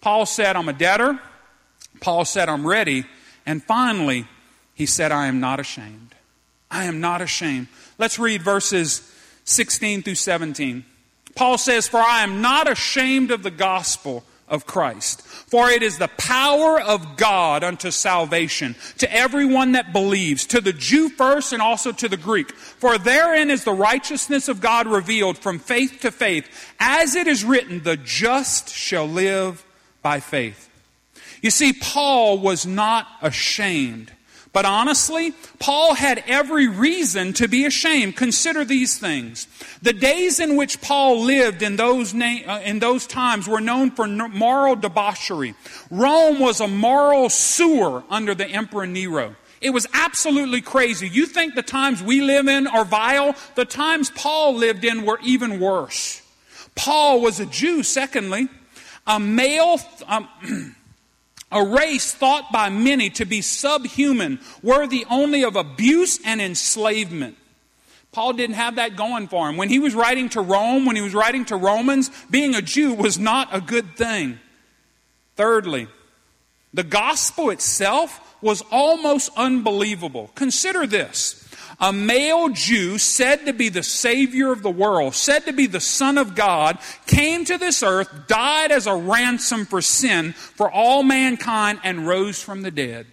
Paul 0.00 0.24
said, 0.24 0.56
I'm 0.56 0.70
a 0.70 0.72
debtor. 0.72 1.20
Paul 2.00 2.24
said, 2.24 2.48
I'm 2.48 2.66
ready. 2.66 3.04
And 3.44 3.62
finally, 3.62 4.26
he 4.72 4.86
said, 4.86 5.12
I 5.12 5.26
am 5.26 5.38
not 5.38 5.60
ashamed. 5.60 6.14
I 6.70 6.84
am 6.84 7.02
not 7.02 7.20
ashamed. 7.20 7.68
Let's 7.98 8.18
read 8.18 8.40
verses 8.40 9.06
16 9.44 10.02
through 10.02 10.14
17. 10.14 10.84
Paul 11.34 11.58
says, 11.58 11.88
For 11.88 12.00
I 12.00 12.22
am 12.22 12.42
not 12.42 12.70
ashamed 12.70 13.30
of 13.30 13.42
the 13.42 13.50
gospel 13.50 14.24
of 14.48 14.66
Christ. 14.66 15.22
For 15.22 15.70
it 15.70 15.82
is 15.82 15.98
the 15.98 16.08
power 16.08 16.80
of 16.80 17.16
God 17.16 17.64
unto 17.64 17.90
salvation 17.90 18.76
to 18.98 19.12
everyone 19.12 19.72
that 19.72 19.92
believes, 19.92 20.46
to 20.46 20.60
the 20.60 20.74
Jew 20.74 21.08
first 21.08 21.52
and 21.52 21.62
also 21.62 21.90
to 21.92 22.08
the 22.08 22.18
Greek. 22.18 22.52
For 22.52 22.98
therein 22.98 23.50
is 23.50 23.64
the 23.64 23.72
righteousness 23.72 24.48
of 24.48 24.60
God 24.60 24.86
revealed 24.86 25.38
from 25.38 25.58
faith 25.58 26.00
to 26.02 26.10
faith, 26.10 26.46
as 26.78 27.16
it 27.16 27.26
is 27.26 27.44
written, 27.44 27.82
the 27.82 27.96
just 27.96 28.68
shall 28.68 29.06
live 29.06 29.64
by 30.02 30.20
faith. 30.20 30.68
You 31.40 31.50
see, 31.50 31.72
Paul 31.72 32.38
was 32.38 32.66
not 32.66 33.08
ashamed 33.22 34.12
but 34.52 34.66
honestly, 34.66 35.32
Paul 35.58 35.94
had 35.94 36.22
every 36.26 36.68
reason 36.68 37.32
to 37.34 37.48
be 37.48 37.64
ashamed. 37.64 38.16
Consider 38.16 38.64
these 38.64 38.98
things. 38.98 39.46
The 39.80 39.94
days 39.94 40.40
in 40.40 40.56
which 40.56 40.82
Paul 40.82 41.22
lived 41.22 41.62
in 41.62 41.76
those, 41.76 42.12
na- 42.12 42.40
uh, 42.46 42.60
in 42.60 42.78
those 42.78 43.06
times 43.06 43.48
were 43.48 43.62
known 43.62 43.90
for 43.90 44.06
moral 44.06 44.76
debauchery. 44.76 45.54
Rome 45.90 46.38
was 46.38 46.60
a 46.60 46.68
moral 46.68 47.30
sewer 47.30 48.04
under 48.10 48.34
the 48.34 48.46
Emperor 48.46 48.86
Nero. 48.86 49.36
It 49.62 49.70
was 49.70 49.86
absolutely 49.94 50.60
crazy. 50.60 51.08
You 51.08 51.24
think 51.24 51.54
the 51.54 51.62
times 51.62 52.02
we 52.02 52.20
live 52.20 52.48
in 52.48 52.66
are 52.66 52.84
vile? 52.84 53.34
The 53.54 53.64
times 53.64 54.10
Paul 54.10 54.56
lived 54.56 54.84
in 54.84 55.06
were 55.06 55.20
even 55.22 55.60
worse. 55.60 56.20
Paul 56.74 57.20
was 57.20 57.40
a 57.40 57.46
Jew, 57.46 57.82
secondly, 57.82 58.48
a 59.06 59.18
male. 59.18 59.80
Um, 60.06 60.28
a 61.52 61.64
race 61.64 62.12
thought 62.12 62.50
by 62.52 62.68
many 62.68 63.10
to 63.10 63.24
be 63.24 63.40
subhuman, 63.40 64.40
worthy 64.62 65.04
only 65.10 65.44
of 65.44 65.56
abuse 65.56 66.18
and 66.24 66.40
enslavement. 66.40 67.36
Paul 68.12 68.34
didn't 68.34 68.56
have 68.56 68.76
that 68.76 68.96
going 68.96 69.28
for 69.28 69.48
him. 69.48 69.56
When 69.56 69.70
he 69.70 69.78
was 69.78 69.94
writing 69.94 70.28
to 70.30 70.42
Rome, 70.42 70.84
when 70.84 70.96
he 70.96 71.02
was 71.02 71.14
writing 71.14 71.46
to 71.46 71.56
Romans, 71.56 72.10
being 72.30 72.54
a 72.54 72.60
Jew 72.62 72.92
was 72.92 73.18
not 73.18 73.48
a 73.54 73.60
good 73.60 73.96
thing. 73.96 74.38
Thirdly, 75.36 75.88
the 76.74 76.82
gospel 76.82 77.50
itself 77.50 78.36
was 78.42 78.62
almost 78.70 79.30
unbelievable. 79.36 80.30
Consider 80.34 80.86
this 80.86 81.41
a 81.82 81.92
male 81.92 82.48
Jew 82.48 82.96
said 82.96 83.44
to 83.46 83.52
be 83.52 83.68
the 83.68 83.82
Savior 83.82 84.52
of 84.52 84.62
the 84.62 84.70
world, 84.70 85.16
said 85.16 85.40
to 85.46 85.52
be 85.52 85.66
the 85.66 85.80
Son 85.80 86.16
of 86.16 86.36
God, 86.36 86.78
came 87.06 87.44
to 87.46 87.58
this 87.58 87.82
earth, 87.82 88.28
died 88.28 88.70
as 88.70 88.86
a 88.86 88.94
ransom 88.94 89.66
for 89.66 89.82
sin 89.82 90.32
for 90.32 90.70
all 90.70 91.02
mankind, 91.02 91.80
and 91.82 92.06
rose 92.06 92.40
from 92.40 92.62
the 92.62 92.70
dead. 92.70 93.06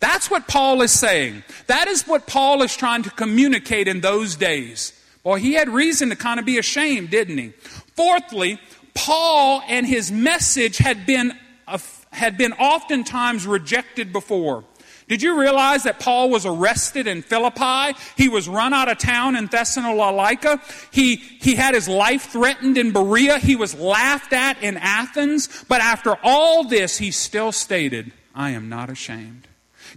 That's 0.00 0.28
what 0.28 0.48
Paul 0.48 0.82
is 0.82 0.90
saying. 0.90 1.44
That 1.68 1.86
is 1.86 2.06
what 2.06 2.26
Paul 2.26 2.62
is 2.62 2.76
trying 2.76 3.04
to 3.04 3.10
communicate 3.10 3.86
in 3.86 4.00
those 4.00 4.34
days. 4.34 4.92
Well, 5.22 5.36
he 5.36 5.54
had 5.54 5.68
reason 5.68 6.10
to 6.10 6.16
kind 6.16 6.40
of 6.40 6.44
be 6.44 6.58
ashamed, 6.58 7.10
didn't 7.10 7.38
he? 7.38 7.50
Fourthly, 7.94 8.60
Paul 8.94 9.62
and 9.68 9.86
his 9.86 10.10
message 10.10 10.78
had 10.78 11.06
been, 11.06 11.32
uh, 11.68 11.78
had 12.10 12.36
been 12.36 12.52
oftentimes 12.54 13.46
rejected 13.46 14.12
before. 14.12 14.64
Did 15.08 15.22
you 15.22 15.38
realize 15.38 15.84
that 15.84 16.00
Paul 16.00 16.30
was 16.30 16.44
arrested 16.44 17.06
in 17.06 17.22
Philippi? 17.22 17.96
He 18.16 18.28
was 18.28 18.48
run 18.48 18.74
out 18.74 18.90
of 18.90 18.98
town 18.98 19.36
in 19.36 19.46
Thessalonica. 19.46 20.60
He, 20.90 21.16
he 21.16 21.54
had 21.54 21.74
his 21.74 21.88
life 21.88 22.30
threatened 22.30 22.76
in 22.76 22.90
Berea. 22.90 23.38
He 23.38 23.54
was 23.54 23.74
laughed 23.74 24.32
at 24.32 24.60
in 24.62 24.76
Athens. 24.76 25.64
But 25.68 25.80
after 25.80 26.16
all 26.24 26.64
this, 26.64 26.98
he 26.98 27.12
still 27.12 27.52
stated, 27.52 28.10
I 28.34 28.50
am 28.50 28.68
not 28.68 28.90
ashamed. 28.90 29.46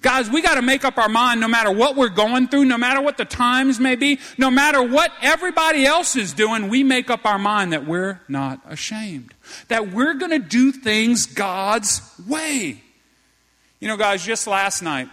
Guys, 0.02 0.30
we 0.30 0.44
got 0.44 0.56
to 0.56 0.62
make 0.62 0.86
up 0.86 1.00
our 1.00 1.10
mind 1.10 1.42
no 1.42 1.48
matter 1.48 1.72
what 1.72 1.96
we're 1.96 2.10
going 2.10 2.48
through, 2.48 2.66
no 2.66 2.78
matter 2.78 3.02
what 3.02 3.18
the 3.18 3.26
times 3.26 3.80
may 3.80 3.96
be, 3.96 4.20
no 4.38 4.52
matter 4.52 4.82
what 4.82 5.12
everybody 5.22 5.86
else 5.86 6.16
is 6.16 6.34
doing, 6.34 6.70
we 6.70 6.84
make 6.84 7.10
up 7.10 7.26
our 7.26 7.40
mind 7.40 7.74
that 7.74 7.86
we're 7.86 8.22
not 8.28 8.62
ashamed. 8.68 9.34
That 9.68 9.92
we're 9.92 10.14
going 10.14 10.32
to 10.32 10.40
do 10.40 10.72
things 10.72 11.26
God's 11.26 12.02
way. 12.28 12.84
You 13.82 13.88
know, 13.88 13.96
guys, 13.96 14.26
just 14.26 14.46
last 14.46 14.82
night, 14.82 15.08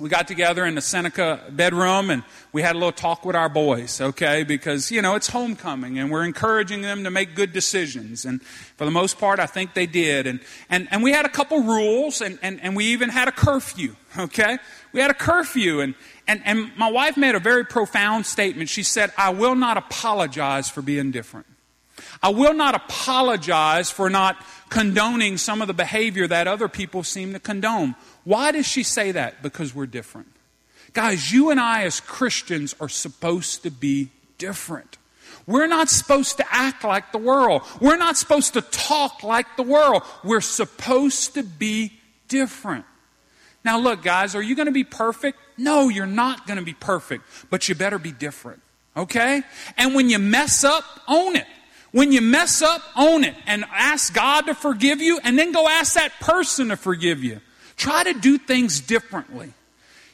we 0.00 0.08
got 0.08 0.26
together 0.26 0.66
in 0.66 0.74
the 0.74 0.80
Seneca 0.80 1.44
bedroom 1.48 2.10
and 2.10 2.24
we 2.52 2.60
had 2.60 2.74
a 2.74 2.78
little 2.78 2.90
talk 2.90 3.24
with 3.24 3.36
our 3.36 3.48
boys, 3.48 4.00
okay? 4.00 4.42
Because, 4.42 4.90
you 4.90 5.00
know, 5.00 5.14
it's 5.14 5.28
homecoming 5.28 5.96
and 5.96 6.10
we're 6.10 6.24
encouraging 6.24 6.82
them 6.82 7.04
to 7.04 7.10
make 7.12 7.36
good 7.36 7.52
decisions. 7.52 8.24
And 8.24 8.42
for 8.42 8.84
the 8.84 8.90
most 8.90 9.20
part, 9.20 9.38
I 9.38 9.46
think 9.46 9.74
they 9.74 9.86
did. 9.86 10.26
And, 10.26 10.40
and, 10.68 10.88
and 10.90 11.04
we 11.04 11.12
had 11.12 11.24
a 11.24 11.28
couple 11.28 11.62
rules 11.62 12.20
and, 12.20 12.40
and, 12.42 12.60
and 12.62 12.74
we 12.74 12.86
even 12.86 13.10
had 13.10 13.28
a 13.28 13.32
curfew, 13.32 13.94
okay? 14.18 14.58
We 14.92 15.00
had 15.00 15.12
a 15.12 15.14
curfew 15.14 15.78
and, 15.78 15.94
and, 16.26 16.42
and 16.44 16.76
my 16.76 16.90
wife 16.90 17.16
made 17.16 17.36
a 17.36 17.40
very 17.40 17.64
profound 17.64 18.26
statement. 18.26 18.70
She 18.70 18.82
said, 18.82 19.12
I 19.16 19.30
will 19.30 19.54
not 19.54 19.76
apologize 19.76 20.68
for 20.68 20.82
being 20.82 21.12
different. 21.12 21.46
I 22.22 22.30
will 22.30 22.54
not 22.54 22.74
apologize 22.74 23.90
for 23.90 24.10
not 24.10 24.36
condoning 24.68 25.38
some 25.38 25.60
of 25.62 25.68
the 25.68 25.74
behavior 25.74 26.26
that 26.26 26.46
other 26.46 26.68
people 26.68 27.02
seem 27.02 27.32
to 27.32 27.40
condone. 27.40 27.94
Why 28.24 28.50
does 28.52 28.66
she 28.66 28.82
say 28.82 29.12
that? 29.12 29.42
Because 29.42 29.74
we're 29.74 29.86
different. 29.86 30.28
Guys, 30.92 31.32
you 31.32 31.50
and 31.50 31.60
I 31.60 31.84
as 31.84 32.00
Christians 32.00 32.74
are 32.80 32.88
supposed 32.88 33.62
to 33.62 33.70
be 33.70 34.10
different. 34.38 34.98
We're 35.46 35.66
not 35.66 35.88
supposed 35.88 36.36
to 36.38 36.44
act 36.50 36.84
like 36.84 37.12
the 37.12 37.18
world. 37.18 37.62
We're 37.80 37.96
not 37.96 38.16
supposed 38.16 38.52
to 38.54 38.60
talk 38.60 39.22
like 39.22 39.56
the 39.56 39.62
world. 39.62 40.02
We're 40.22 40.42
supposed 40.42 41.34
to 41.34 41.42
be 41.42 41.92
different. 42.28 42.84
Now, 43.64 43.78
look, 43.78 44.02
guys, 44.02 44.34
are 44.34 44.42
you 44.42 44.54
going 44.54 44.66
to 44.66 44.72
be 44.72 44.84
perfect? 44.84 45.38
No, 45.56 45.88
you're 45.88 46.06
not 46.06 46.46
going 46.46 46.58
to 46.58 46.64
be 46.64 46.74
perfect, 46.74 47.24
but 47.50 47.68
you 47.68 47.74
better 47.74 47.98
be 47.98 48.12
different. 48.12 48.60
Okay? 48.96 49.42
And 49.76 49.94
when 49.94 50.08
you 50.10 50.18
mess 50.18 50.64
up, 50.64 50.84
own 51.08 51.36
it. 51.36 51.46
When 51.92 52.12
you 52.12 52.20
mess 52.20 52.60
up, 52.60 52.82
own 52.96 53.24
it 53.24 53.34
and 53.46 53.64
ask 53.72 54.12
God 54.12 54.42
to 54.42 54.54
forgive 54.54 55.00
you 55.00 55.20
and 55.24 55.38
then 55.38 55.52
go 55.52 55.68
ask 55.68 55.94
that 55.94 56.12
person 56.20 56.68
to 56.68 56.76
forgive 56.76 57.24
you. 57.24 57.40
Try 57.76 58.04
to 58.04 58.12
do 58.12 58.38
things 58.38 58.80
differently. 58.80 59.52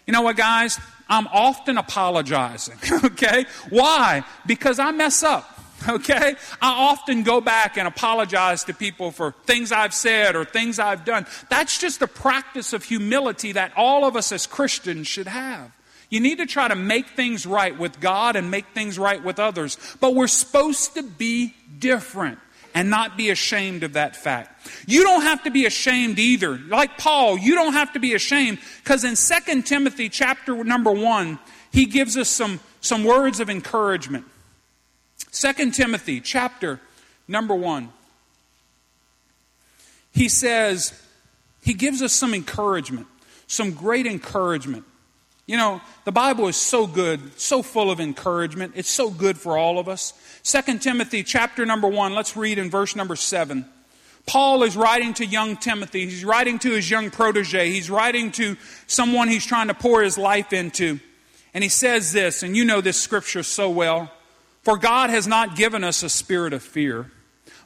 You 0.07 0.13
know 0.13 0.23
what, 0.23 0.37
guys? 0.37 0.79
I'm 1.09 1.27
often 1.29 1.77
apologizing, 1.79 2.79
okay? 3.05 3.47
Why? 3.71 4.25
Because 4.47 4.79
I 4.79 4.91
mess 4.91 5.23
up. 5.23 5.51
Okay? 5.89 6.37
I 6.63 6.71
often 6.71 7.25
go 7.25 7.43
back 7.43 7.77
and 7.77 7.87
apologize 7.87 8.65
to 8.65 8.73
people 8.73 9.11
for 9.11 9.35
things 9.45 9.71
I've 9.71 9.93
said 9.93 10.35
or 10.35 10.47
things 10.47 10.79
I've 10.79 11.05
done. 11.05 11.27
That's 11.51 11.79
just 11.79 12.01
a 12.01 12.07
practice 12.07 12.73
of 12.73 12.85
humility 12.85 13.53
that 13.53 13.73
all 13.77 14.07
of 14.07 14.17
us 14.17 14.33
as 14.33 14.47
Christians 14.47 15.09
should 15.09 15.27
have. 15.27 15.71
You 16.15 16.21
need 16.21 16.39
to 16.39 16.47
try 16.47 16.69
to 16.69 16.77
make 16.77 17.09
things 17.09 17.45
right 17.45 17.77
with 17.77 17.99
God 17.99 18.37
and 18.37 18.49
make 18.49 18.67
things 18.69 19.01
right 19.01 19.21
with 19.21 19.41
others. 19.41 19.77
But 19.99 20.15
we're 20.15 20.29
supposed 20.29 20.95
to 20.95 21.03
be 21.03 21.57
different 21.81 22.39
and 22.73 22.89
not 22.89 23.17
be 23.17 23.31
ashamed 23.31 23.83
of 23.83 23.95
that 23.95 24.15
fact. 24.15 24.71
You 24.87 25.03
don't 25.03 25.23
have 25.23 25.43
to 25.43 25.51
be 25.51 25.67
ashamed 25.67 26.21
either. 26.21 26.57
Like 26.57 26.99
Paul, 26.99 27.37
you 27.37 27.57
don't 27.57 27.73
have 27.73 27.95
to 27.95 27.99
be 27.99 28.15
ashamed 28.15 28.61
because 28.85 29.03
in 29.03 29.17
2 29.17 29.63
Timothy 29.63 30.09
chapter 30.09 30.63
number 30.63 30.93
1, 30.93 31.37
he 31.73 31.85
gives 31.85 32.17
us 32.17 32.29
some, 32.29 32.61
some 32.81 33.03
words 33.03 33.41
of 33.41 33.51
encouragement. 33.51 34.25
2 35.33 35.73
Timothy 35.73 36.21
chapter 36.21 36.79
number 37.27 37.57
1. 37.57 37.89
He 40.13 40.29
says, 40.29 40.93
he 41.65 41.75
gives 41.75 42.03
us 42.03 42.13
some 42.13 42.35
encouragement, 42.35 43.09
some 43.49 43.73
great 43.73 44.07
encouragement. 44.07 44.85
You 45.47 45.59
know, 45.59 45.81
the 46.05 46.13
Bible 46.13 46.49
is 46.49 46.57
so 46.57 46.87
good, 46.87 47.39
so 47.39 47.63
full 47.63 47.91
of 47.91 48.01
encouragement. 48.01 48.73
It's 48.77 48.89
so 48.89 49.11
good 49.11 49.37
for 49.37 49.59
all 49.59 49.79
of 49.79 49.89
us. 49.89 50.15
2 50.45 50.79
Timothy 50.79 51.23
chapter 51.23 51.67
number 51.67 51.89
1, 51.89 52.15
let's 52.15 52.37
read 52.37 52.59
in 52.59 52.71
verse 52.71 52.97
number 52.97 53.15
7. 53.15 53.67
Paul 54.27 54.63
is 54.63 54.75
writing 54.75 55.13
to 55.15 55.27
young 55.27 55.57
Timothy. 55.57 56.07
He's 56.07 56.25
writing 56.25 56.59
to 56.61 56.71
his 56.71 56.91
young 56.91 57.11
protege. 57.11 57.71
He's 57.71 57.91
writing 57.91 58.33
to 58.33 58.57
someone 58.87 59.29
he's 59.29 59.45
trying 59.45 59.69
to 59.69 59.75
pour 59.75 60.03
his 60.03 60.17
life 60.17 60.55
into. 60.55 60.99
And 61.53 61.63
he 61.63 61.69
says 61.69 62.13
this, 62.13 62.43
and 62.43 62.57
you 62.57 62.65
know 62.65 62.81
this 62.81 62.99
scripture 62.99 63.43
so 63.43 63.69
well. 63.69 64.11
For 64.63 64.79
God 64.79 65.11
has 65.11 65.27
not 65.27 65.57
given 65.57 65.85
us 65.85 66.03
a 66.03 66.09
spirit 66.09 66.55
of 66.55 66.63
fear, 66.63 67.11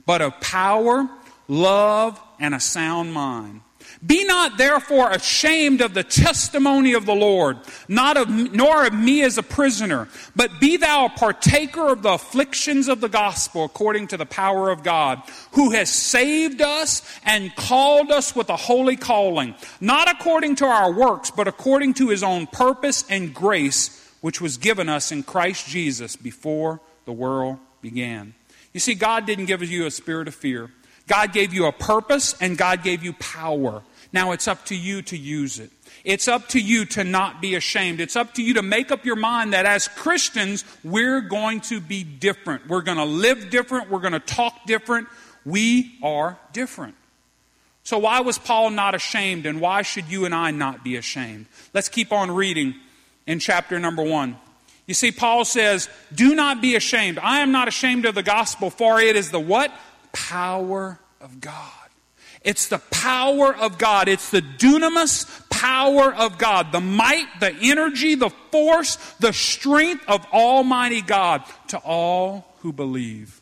but 0.05 0.21
of 0.21 0.41
power, 0.41 1.09
love, 1.47 2.21
and 2.41 2.57
a 2.57 2.61
sound 2.61 3.13
mind. 3.13 3.61
Be 4.07 4.25
not 4.25 4.59
therefore 4.59 5.11
ashamed 5.11 5.81
of 5.81 5.93
the 5.93 6.05
testimony 6.05 6.93
of 6.93 7.05
the 7.05 7.15
Lord, 7.15 7.59
not 7.89 8.17
of, 8.17 8.29
nor 8.31 8.87
of 8.87 8.95
me 8.95 9.23
as 9.23 9.39
a 9.39 9.43
prisoner, 9.43 10.09
but 10.37 10.61
be 10.61 10.77
thou 10.77 11.07
a 11.07 11.11
partaker 11.11 11.89
of 11.89 12.03
the 12.03 12.13
afflictions 12.13 12.87
of 12.87 13.01
the 13.01 13.09
gospel 13.09 13.65
according 13.65 14.07
to 14.09 14.17
the 14.17 14.27
power 14.27 14.71
of 14.71 14.85
God, 14.85 15.23
who 15.53 15.71
has 15.71 15.91
saved 15.91 16.63
us 16.63 17.03
and 17.25 17.55
called 17.57 18.13
us 18.13 18.37
with 18.37 18.51
a 18.51 18.57
holy 18.57 18.97
calling, 18.97 19.55
not 19.81 20.09
according 20.09 20.55
to 20.57 20.65
our 20.65 20.93
works, 20.93 21.31
but 21.33 21.49
according 21.49 21.95
to 21.95 22.09
his 22.09 22.23
own 22.23 22.47
purpose 22.47 23.05
and 23.11 23.35
grace, 23.35 24.09
which 24.21 24.41
was 24.41 24.59
given 24.59 24.89
us 24.89 25.11
in 25.11 25.23
Christ 25.25 25.67
Jesus 25.67 26.15
before 26.15 26.81
the 27.05 27.13
world 27.13 27.59
began. 27.83 28.35
You 28.73 28.81
see, 28.81 28.95
God 28.95 29.27
didn't 29.27 29.47
give 29.47 29.63
you 29.63 29.87
a 29.87 29.91
spirit 29.91 30.29
of 30.29 30.35
fear. 30.35 30.71
God 31.09 31.33
gave 31.33 31.53
you 31.53 31.67
a 31.67 31.73
purpose 31.73 32.41
and 32.41 32.57
God 32.57 32.83
gave 32.85 33.03
you 33.03 33.15
power. 33.15 33.83
Now 34.13 34.33
it's 34.33 34.47
up 34.47 34.65
to 34.67 34.77
you 34.77 35.03
to 35.03 35.17
use 35.17 35.59
it. 35.59 35.71
It's 36.05 36.29
up 36.29 36.49
to 36.51 36.61
you 36.61 36.85
to 36.87 37.05
not 37.05 37.43
be 37.43 37.55
ashamed. 37.55 38.01
It's 38.01 38.17
up 38.17 38.35
to 38.35 38.43
you 38.43 38.55
to 38.55 38.63
make 38.63 38.93
up 38.93 39.05
your 39.05 39.17
mind 39.17 39.53
that 39.53 39.67
as 39.67 39.89
Christians, 39.89 40.65
we're 40.85 41.21
going 41.21 41.61
to 41.63 41.81
be 41.81 42.05
different. 42.05 42.69
We're 42.69 42.83
going 42.83 42.99
to 42.99 43.05
live 43.05 43.51
different. 43.51 43.91
We're 43.91 44.01
going 44.01 44.13
to 44.13 44.21
talk 44.21 44.65
different. 44.67 45.09
We 45.45 45.99
are 46.03 46.39
different. 46.53 46.95
So, 47.83 47.99
why 47.99 48.21
was 48.21 48.39
Paul 48.39 48.71
not 48.71 48.95
ashamed, 48.95 49.47
and 49.47 49.63
why 49.63 49.81
should 49.81 50.09
you 50.09 50.27
and 50.27 50.35
I 50.35 50.51
not 50.51 50.85
be 50.85 50.97
ashamed? 50.97 51.47
Let's 51.73 51.89
keep 51.89 52.13
on 52.13 52.31
reading 52.31 52.75
in 53.27 53.39
chapter 53.39 53.79
number 53.79 54.03
one. 54.03 54.37
You 54.87 54.95
see, 54.95 55.11
Paul 55.11 55.45
says, 55.45 55.89
Do 56.15 56.35
not 56.35 56.61
be 56.61 56.75
ashamed. 56.75 57.19
I 57.19 57.41
am 57.41 57.53
not 57.53 57.69
ashamed 57.69 58.05
of 58.05 58.15
the 58.15 58.23
gospel, 58.23 58.71
for 58.71 59.01
it 59.01 59.17
is 59.17 59.31
the 59.31 59.41
what? 59.41 59.73
Power 60.13 60.99
of 61.21 61.41
God. 61.41 61.73
It's 62.43 62.69
the 62.69 62.79
power 62.79 63.55
of 63.55 63.79
God. 63.79 64.09
It's 64.09 64.31
the 64.31 64.43
dunamis 64.43 65.49
power 65.51 66.15
of 66.15 66.39
God. 66.39 66.73
The 66.73 66.81
might, 66.81 67.27
the 67.41 67.53
energy, 67.53 68.15
the 68.15 68.31
force, 68.31 68.97
the 69.19 69.33
strength 69.33 70.05
of 70.09 70.25
Almighty 70.33 71.03
God 71.03 71.43
to 71.69 71.79
all 71.79 72.55
who 72.61 72.73
believe. 72.73 73.41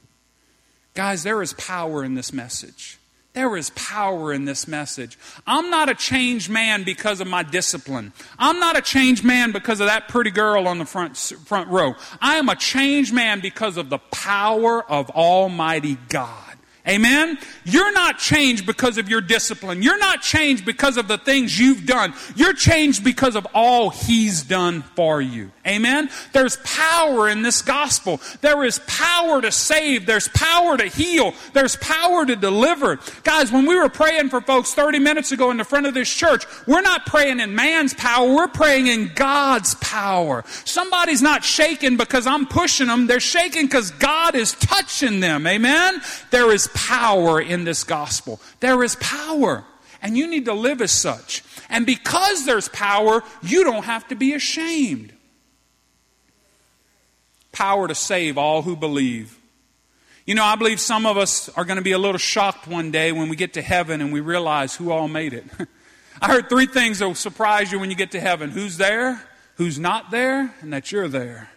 Guys, 0.95 1.23
there 1.23 1.43
is 1.43 1.53
power 1.53 2.03
in 2.03 2.15
this 2.15 2.33
message. 2.33 2.99
There 3.35 3.55
is 3.59 3.69
power 3.71 4.33
in 4.33 4.47
this 4.47 4.67
message. 4.67 5.19
I'm 5.47 5.69
not 5.69 5.91
a 5.91 5.95
changed 5.95 6.49
man 6.49 6.85
because 6.85 7.21
of 7.21 7.27
my 7.27 7.43
discipline. 7.43 8.15
I'm 8.39 8.59
not 8.59 8.79
a 8.79 8.81
changed 8.81 9.25
man 9.25 9.53
because 9.53 9.79
of 9.79 9.89
that 9.89 10.09
pretty 10.09 10.31
girl 10.31 10.67
on 10.67 10.79
the 10.79 10.87
front, 10.87 11.19
front 11.19 11.69
row. 11.69 11.97
I 12.23 12.37
am 12.37 12.49
a 12.49 12.57
changed 12.57 13.13
man 13.13 13.41
because 13.41 13.77
of 13.77 13.91
the 13.91 13.99
power 13.99 14.83
of 14.91 15.11
Almighty 15.11 15.99
God. 16.09 16.46
Amen? 16.89 17.39
You're 17.65 17.93
not 17.93 18.19
changed 18.19 18.65
because 18.65 18.97
of 18.97 19.09
your 19.09 19.21
discipline. 19.21 19.83
You're 19.83 19.99
not 19.99 20.23
changed 20.23 20.65
because 20.65 20.97
of 20.97 21.09
the 21.09 21.19
things 21.19 21.59
you've 21.59 21.85
done. 21.85 22.15
You're 22.37 22.53
changed 22.53 23.03
because 23.03 23.35
of 23.35 23.47
all 23.55 23.91
He's 23.91 24.45
done 24.45 24.83
for 24.95 25.21
you. 25.21 25.51
Amen? 25.67 26.11
There's 26.33 26.59
power 26.59 27.29
in 27.29 27.43
this 27.43 27.61
gospel. 27.61 28.21
There 28.41 28.63
is 28.63 28.79
power 28.87 29.43
to 29.43 29.51
save. 29.51 30.07
There's 30.07 30.29
power 30.29 30.77
to 30.77 30.87
heal. 30.87 31.35
There's 31.55 31.75
power 31.77 32.25
to 32.25 32.37
deliver. 32.37 33.01
Guys, 33.25 33.51
when 33.51 33.67
we 33.67 33.77
were 33.77 33.89
praying 33.89 34.29
for 34.29 34.41
folks 34.41 34.73
30 34.73 35.01
minutes 35.01 35.33
ago 35.33 35.51
in 35.51 35.57
the 35.57 35.65
front 35.65 35.87
of 35.87 35.95
this 35.95 36.13
church, 36.13 36.45
we're 36.69 36.83
not 36.83 37.05
praying 37.05 37.41
in 37.41 37.57
man's 37.57 37.95
power. 37.95 38.33
We're 38.33 38.47
praying 38.47 38.87
in 38.87 39.11
God's 39.15 39.75
power. 39.77 40.45
Somebody's 40.65 41.23
not 41.23 41.43
shaking 41.43 41.97
because 41.97 42.29
I'm 42.29 42.47
pushing 42.47 42.87
them. 42.87 43.09
They're 43.09 43.19
shaking 43.19 43.67
because 43.67 43.91
God 43.91 44.37
is 44.37 44.53
touching 44.55 45.19
them. 45.19 45.49
Amen? 45.49 46.01
There 46.31 46.53
is 46.53 46.69
power 46.77 47.41
in 47.41 47.65
this 47.65 47.83
gospel. 47.83 48.41
There 48.61 48.85
is 48.85 48.97
power. 48.97 49.65
And 50.03 50.17
you 50.17 50.27
need 50.29 50.45
to 50.45 50.53
live 50.53 50.83
as 50.83 50.93
such. 50.93 51.43
And 51.69 51.87
because 51.87 52.45
there's 52.45 52.69
power, 52.69 53.23
you 53.43 53.65
don't 53.65 53.85
have 53.85 54.07
to 54.09 54.15
be 54.15 54.35
ashamed. 54.35 55.13
Power 57.51 57.89
to 57.89 57.95
save 57.95 58.37
all 58.37 58.63
who 58.63 58.77
believe. 58.77 59.39
You 60.27 60.35
know, 60.35 60.45
I 60.45 60.57
believe 60.57 60.81
some 60.81 61.07
of 61.07 61.17
us 61.17 61.49
are 61.51 61.65
going 61.65 61.79
to 61.79 61.83
be 61.83 61.93
a 61.93 61.99
little 61.99 62.19
shocked 62.19 62.69
one 62.69 62.91
day 62.91 63.11
when 63.11 63.29
we 63.29 63.37
get 63.37 63.55
to 63.55 63.63
heaven 63.63 64.01
and 64.01 64.13
we 64.13 64.21
realize 64.21 64.77
who 64.77 64.91
all 64.91 65.09
made 65.09 65.33
it. 65.33 65.45
I 66.21 66.29
heard 66.29 66.49
three 66.49 66.67
things 66.67 66.99
that 66.99 67.07
will 67.07 67.15
surprise 67.15 67.73
you 67.73 67.79
when 67.79 67.91
you 67.91 67.97
get 67.97 68.13
to 68.13 68.21
heaven 68.21 68.51
who's 68.51 68.77
there, 68.77 69.23
who's 69.55 69.79
not 69.79 70.11
there, 70.11 70.55
and 70.61 70.73
that 70.73 70.93
you're 70.93 71.09
there. 71.09 71.51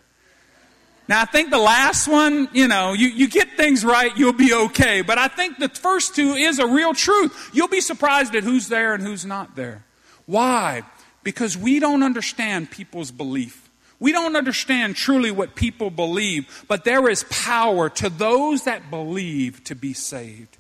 Now, 1.09 1.23
I 1.23 1.25
think 1.25 1.49
the 1.49 1.57
last 1.57 2.07
one, 2.07 2.49
you 2.53 2.67
know, 2.67 2.93
you, 2.93 3.07
you 3.07 3.27
get 3.27 3.57
things 3.57 3.83
right, 3.83 4.15
you'll 4.15 4.31
be 4.31 4.53
okay. 4.53 5.01
But 5.01 5.17
I 5.17 5.27
think 5.27 5.57
the 5.57 5.67
first 5.67 6.15
two 6.15 6.35
is 6.35 6.59
a 6.59 6.67
real 6.67 6.93
truth. 6.93 7.49
You'll 7.51 7.67
be 7.67 7.81
surprised 7.81 8.35
at 8.35 8.43
who's 8.43 8.67
there 8.67 8.93
and 8.93 9.01
who's 9.01 9.25
not 9.25 9.55
there. 9.55 9.83
Why? 10.27 10.83
Because 11.23 11.57
we 11.57 11.79
don't 11.79 12.03
understand 12.03 12.69
people's 12.69 13.09
belief. 13.09 13.71
We 13.99 14.11
don't 14.11 14.35
understand 14.35 14.95
truly 14.95 15.31
what 15.31 15.55
people 15.55 15.89
believe, 15.89 16.63
but 16.67 16.85
there 16.85 17.09
is 17.09 17.25
power 17.31 17.89
to 17.89 18.11
those 18.11 18.65
that 18.65 18.91
believe 18.91 19.63
to 19.63 19.73
be 19.73 19.93
saved. 19.93 20.58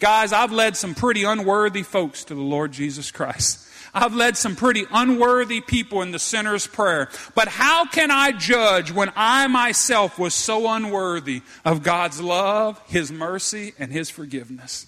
Guys, 0.00 0.32
I've 0.32 0.50
led 0.50 0.78
some 0.78 0.94
pretty 0.94 1.24
unworthy 1.24 1.82
folks 1.82 2.24
to 2.24 2.34
the 2.34 2.40
Lord 2.40 2.72
Jesus 2.72 3.10
Christ. 3.10 3.66
I've 3.92 4.14
led 4.14 4.38
some 4.38 4.56
pretty 4.56 4.86
unworthy 4.90 5.60
people 5.60 6.00
in 6.00 6.10
the 6.10 6.18
sinner's 6.18 6.66
prayer. 6.66 7.10
But 7.34 7.48
how 7.48 7.84
can 7.84 8.10
I 8.10 8.32
judge 8.32 8.90
when 8.90 9.12
I 9.14 9.46
myself 9.48 10.18
was 10.18 10.32
so 10.32 10.72
unworthy 10.72 11.42
of 11.66 11.82
God's 11.82 12.18
love, 12.18 12.80
His 12.86 13.12
mercy, 13.12 13.74
and 13.78 13.92
His 13.92 14.08
forgiveness? 14.08 14.86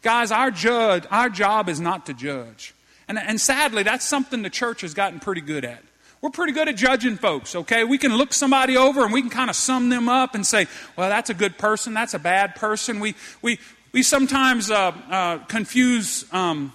Guys, 0.00 0.32
our 0.32 0.50
judge, 0.50 1.04
our 1.10 1.28
job 1.28 1.68
is 1.68 1.78
not 1.78 2.06
to 2.06 2.14
judge. 2.14 2.74
And, 3.06 3.18
and 3.18 3.38
sadly, 3.38 3.82
that's 3.82 4.06
something 4.06 4.40
the 4.40 4.50
church 4.50 4.80
has 4.80 4.94
gotten 4.94 5.20
pretty 5.20 5.42
good 5.42 5.66
at. 5.66 5.82
We're 6.22 6.30
pretty 6.30 6.54
good 6.54 6.68
at 6.68 6.76
judging 6.76 7.16
folks, 7.16 7.54
okay? 7.54 7.84
We 7.84 7.98
can 7.98 8.16
look 8.16 8.32
somebody 8.32 8.78
over 8.78 9.04
and 9.04 9.12
we 9.12 9.20
can 9.20 9.28
kind 9.28 9.50
of 9.50 9.56
sum 9.56 9.90
them 9.90 10.08
up 10.08 10.34
and 10.34 10.46
say, 10.46 10.68
well, 10.96 11.10
that's 11.10 11.28
a 11.28 11.34
good 11.34 11.58
person, 11.58 11.92
that's 11.92 12.14
a 12.14 12.18
bad 12.18 12.54
person. 12.54 12.98
We, 12.98 13.14
we, 13.42 13.58
we 13.94 14.02
sometimes 14.02 14.72
uh, 14.72 14.92
uh, 15.08 15.38
confuse 15.46 16.24
um, 16.32 16.72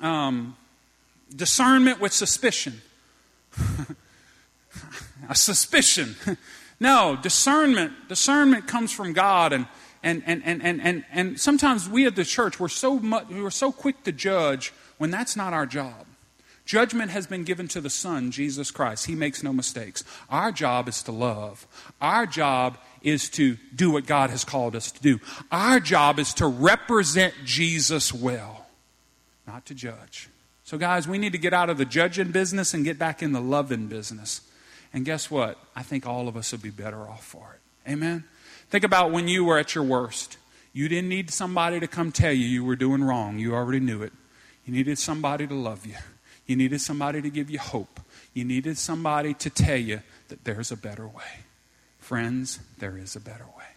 um, 0.00 0.56
discernment 1.34 2.00
with 2.00 2.12
suspicion. 2.12 2.80
a 5.28 5.34
suspicion. 5.34 6.14
no, 6.80 7.18
discernment, 7.20 7.92
discernment 8.08 8.68
comes 8.68 8.92
from 8.92 9.12
God 9.12 9.52
and 9.52 9.66
and, 10.02 10.22
and, 10.24 10.42
and, 10.46 10.62
and, 10.62 10.80
and, 10.80 11.04
and 11.12 11.38
sometimes 11.38 11.86
we 11.86 12.06
at 12.06 12.16
the 12.16 12.24
church 12.24 12.58
we're 12.58 12.68
so 12.68 12.98
much, 12.98 13.26
we're 13.28 13.50
so 13.50 13.70
quick 13.70 14.02
to 14.04 14.12
judge 14.12 14.72
when 14.96 15.10
that's 15.10 15.36
not 15.36 15.52
our 15.52 15.66
job. 15.66 16.06
Judgment 16.64 17.10
has 17.10 17.26
been 17.26 17.44
given 17.44 17.68
to 17.68 17.80
the 17.80 17.90
Son, 17.90 18.30
Jesus 18.30 18.70
Christ. 18.70 19.06
He 19.06 19.14
makes 19.14 19.42
no 19.42 19.52
mistakes. 19.52 20.04
Our 20.30 20.52
job 20.52 20.88
is 20.88 21.02
to 21.02 21.12
love. 21.12 21.66
Our 22.00 22.26
job 22.26 22.78
is 23.02 23.28
to 23.30 23.56
do 23.74 23.90
what 23.90 24.06
God 24.06 24.30
has 24.30 24.44
called 24.44 24.76
us 24.76 24.90
to 24.92 25.00
do. 25.00 25.20
Our 25.50 25.80
job 25.80 26.18
is 26.18 26.34
to 26.34 26.46
represent 26.46 27.34
Jesus 27.44 28.12
well, 28.12 28.66
not 29.46 29.66
to 29.66 29.74
judge. 29.74 30.28
So, 30.64 30.78
guys, 30.78 31.08
we 31.08 31.18
need 31.18 31.32
to 31.32 31.38
get 31.38 31.52
out 31.52 31.68
of 31.70 31.78
the 31.78 31.84
judging 31.84 32.30
business 32.30 32.74
and 32.74 32.84
get 32.84 32.98
back 32.98 33.22
in 33.22 33.32
the 33.32 33.40
loving 33.40 33.88
business. 33.88 34.42
And 34.92 35.04
guess 35.04 35.30
what? 35.30 35.58
I 35.74 35.82
think 35.82 36.06
all 36.06 36.28
of 36.28 36.36
us 36.36 36.52
would 36.52 36.62
be 36.62 36.70
better 36.70 37.08
off 37.08 37.24
for 37.24 37.56
it. 37.56 37.90
Amen? 37.90 38.24
Think 38.70 38.84
about 38.84 39.10
when 39.10 39.26
you 39.26 39.44
were 39.44 39.58
at 39.58 39.74
your 39.74 39.84
worst. 39.84 40.36
You 40.72 40.88
didn't 40.88 41.08
need 41.08 41.30
somebody 41.30 41.80
to 41.80 41.88
come 41.88 42.12
tell 42.12 42.32
you 42.32 42.46
you 42.46 42.64
were 42.64 42.76
doing 42.76 43.02
wrong, 43.02 43.38
you 43.38 43.54
already 43.54 43.80
knew 43.80 44.02
it. 44.02 44.12
You 44.64 44.72
needed 44.72 44.98
somebody 44.98 45.46
to 45.46 45.54
love 45.54 45.84
you, 45.86 45.96
you 46.46 46.54
needed 46.54 46.80
somebody 46.80 47.20
to 47.22 47.30
give 47.30 47.50
you 47.50 47.58
hope, 47.58 48.00
you 48.34 48.44
needed 48.44 48.78
somebody 48.78 49.34
to 49.34 49.50
tell 49.50 49.76
you 49.76 50.02
that 50.28 50.44
there's 50.44 50.70
a 50.70 50.76
better 50.76 51.08
way. 51.08 51.40
Friends, 52.10 52.58
there 52.80 52.98
is 52.98 53.14
a 53.14 53.20
better 53.20 53.44
way. 53.56 53.68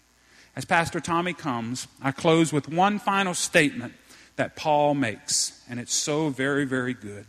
As 0.55 0.65
Pastor 0.65 0.99
Tommy 0.99 1.33
comes, 1.33 1.87
I 2.01 2.09
close 2.09 2.51
with 2.51 2.67
one 2.67 2.97
final 2.97 3.35
statement 3.35 3.93
that 4.37 4.55
Paul 4.55 4.95
makes, 4.95 5.61
and 5.69 5.79
it's 5.79 5.93
so 5.93 6.29
very, 6.29 6.65
very 6.65 6.95
good. 6.95 7.27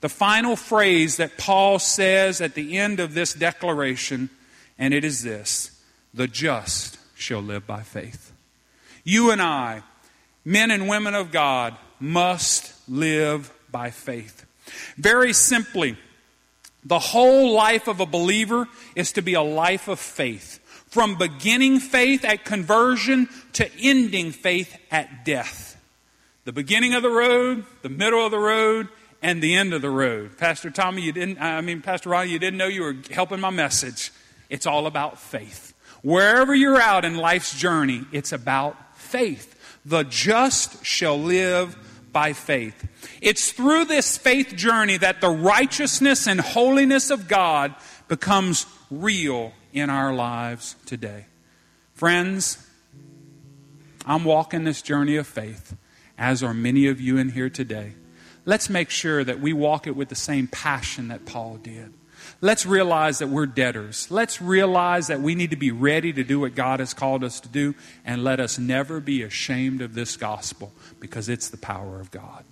The 0.00 0.08
final 0.08 0.56
phrase 0.56 1.18
that 1.18 1.38
Paul 1.38 1.78
says 1.78 2.40
at 2.40 2.56
the 2.56 2.78
end 2.78 2.98
of 2.98 3.14
this 3.14 3.32
declaration, 3.32 4.28
and 4.76 4.92
it 4.92 5.04
is 5.04 5.22
this 5.22 5.80
the 6.12 6.26
just 6.26 6.98
shall 7.14 7.42
live 7.42 7.64
by 7.64 7.82
faith. 7.82 8.32
You 9.04 9.30
and 9.30 9.40
I, 9.40 9.84
men 10.44 10.72
and 10.72 10.88
women 10.88 11.14
of 11.14 11.30
God, 11.30 11.76
must 12.00 12.74
live 12.88 13.52
by 13.70 13.90
faith. 13.90 14.44
Very 14.96 15.32
simply, 15.32 15.96
the 16.84 16.98
whole 16.98 17.52
life 17.52 17.88
of 17.88 18.00
a 18.00 18.06
believer 18.06 18.66
is 18.94 19.12
to 19.12 19.22
be 19.22 19.34
a 19.34 19.42
life 19.42 19.88
of 19.88 19.98
faith. 20.00 20.58
From 20.88 21.16
beginning 21.16 21.78
faith 21.78 22.24
at 22.24 22.44
conversion 22.44 23.28
to 23.52 23.70
ending 23.80 24.32
faith 24.32 24.76
at 24.90 25.24
death 25.24 25.70
the 26.44 26.52
beginning 26.52 26.94
of 26.94 27.02
the 27.02 27.10
road, 27.10 27.64
the 27.82 27.88
middle 27.88 28.24
of 28.24 28.30
the 28.30 28.38
road, 28.38 28.88
and 29.22 29.42
the 29.42 29.54
end 29.54 29.74
of 29.74 29.82
the 29.82 29.90
road. 29.90 30.38
Pastor 30.38 30.70
Tommy, 30.70 31.02
you 31.02 31.12
didn't, 31.12 31.40
I 31.40 31.60
mean, 31.60 31.82
Pastor 31.82 32.08
Ron, 32.08 32.28
you 32.28 32.38
didn't 32.38 32.56
know 32.56 32.66
you 32.66 32.82
were 32.82 32.96
helping 33.10 33.40
my 33.40 33.50
message. 33.50 34.10
It's 34.48 34.66
all 34.66 34.86
about 34.86 35.20
faith. 35.20 35.74
Wherever 36.02 36.54
you're 36.54 36.80
out 36.80 37.04
in 37.04 37.16
life's 37.16 37.56
journey, 37.56 38.04
it's 38.10 38.32
about 38.32 38.96
faith. 38.96 39.78
The 39.84 40.02
just 40.04 40.84
shall 40.84 41.18
live 41.18 41.76
by 42.12 42.32
faith. 42.32 42.88
It's 43.20 43.52
through 43.52 43.86
this 43.86 44.16
faith 44.16 44.54
journey 44.56 44.96
that 44.98 45.20
the 45.20 45.30
righteousness 45.30 46.26
and 46.26 46.40
holiness 46.40 47.10
of 47.10 47.28
God 47.28 47.74
becomes 48.08 48.66
real 48.90 49.52
in 49.72 49.90
our 49.90 50.12
lives 50.12 50.76
today. 50.86 51.26
Friends, 51.94 52.66
I'm 54.06 54.24
walking 54.24 54.64
this 54.64 54.82
journey 54.82 55.16
of 55.16 55.26
faith 55.26 55.76
as 56.18 56.42
are 56.42 56.54
many 56.54 56.86
of 56.86 57.00
you 57.00 57.16
in 57.16 57.30
here 57.30 57.50
today. 57.50 57.94
Let's 58.44 58.68
make 58.68 58.90
sure 58.90 59.24
that 59.24 59.40
we 59.40 59.52
walk 59.52 59.86
it 59.86 59.96
with 59.96 60.08
the 60.08 60.14
same 60.14 60.46
passion 60.46 61.08
that 61.08 61.24
Paul 61.24 61.56
did. 61.56 61.92
Let's 62.42 62.64
realize 62.64 63.18
that 63.18 63.28
we're 63.28 63.46
debtors. 63.46 64.10
Let's 64.10 64.40
realize 64.40 65.08
that 65.08 65.20
we 65.20 65.34
need 65.34 65.50
to 65.50 65.56
be 65.56 65.70
ready 65.70 66.10
to 66.14 66.24
do 66.24 66.40
what 66.40 66.54
God 66.54 66.80
has 66.80 66.94
called 66.94 67.22
us 67.22 67.38
to 67.40 67.48
do, 67.48 67.74
and 68.04 68.24
let 68.24 68.40
us 68.40 68.58
never 68.58 68.98
be 68.98 69.22
ashamed 69.22 69.82
of 69.82 69.94
this 69.94 70.16
gospel 70.16 70.72
because 71.00 71.28
it's 71.28 71.50
the 71.50 71.58
power 71.58 72.00
of 72.00 72.10
God. 72.10 72.44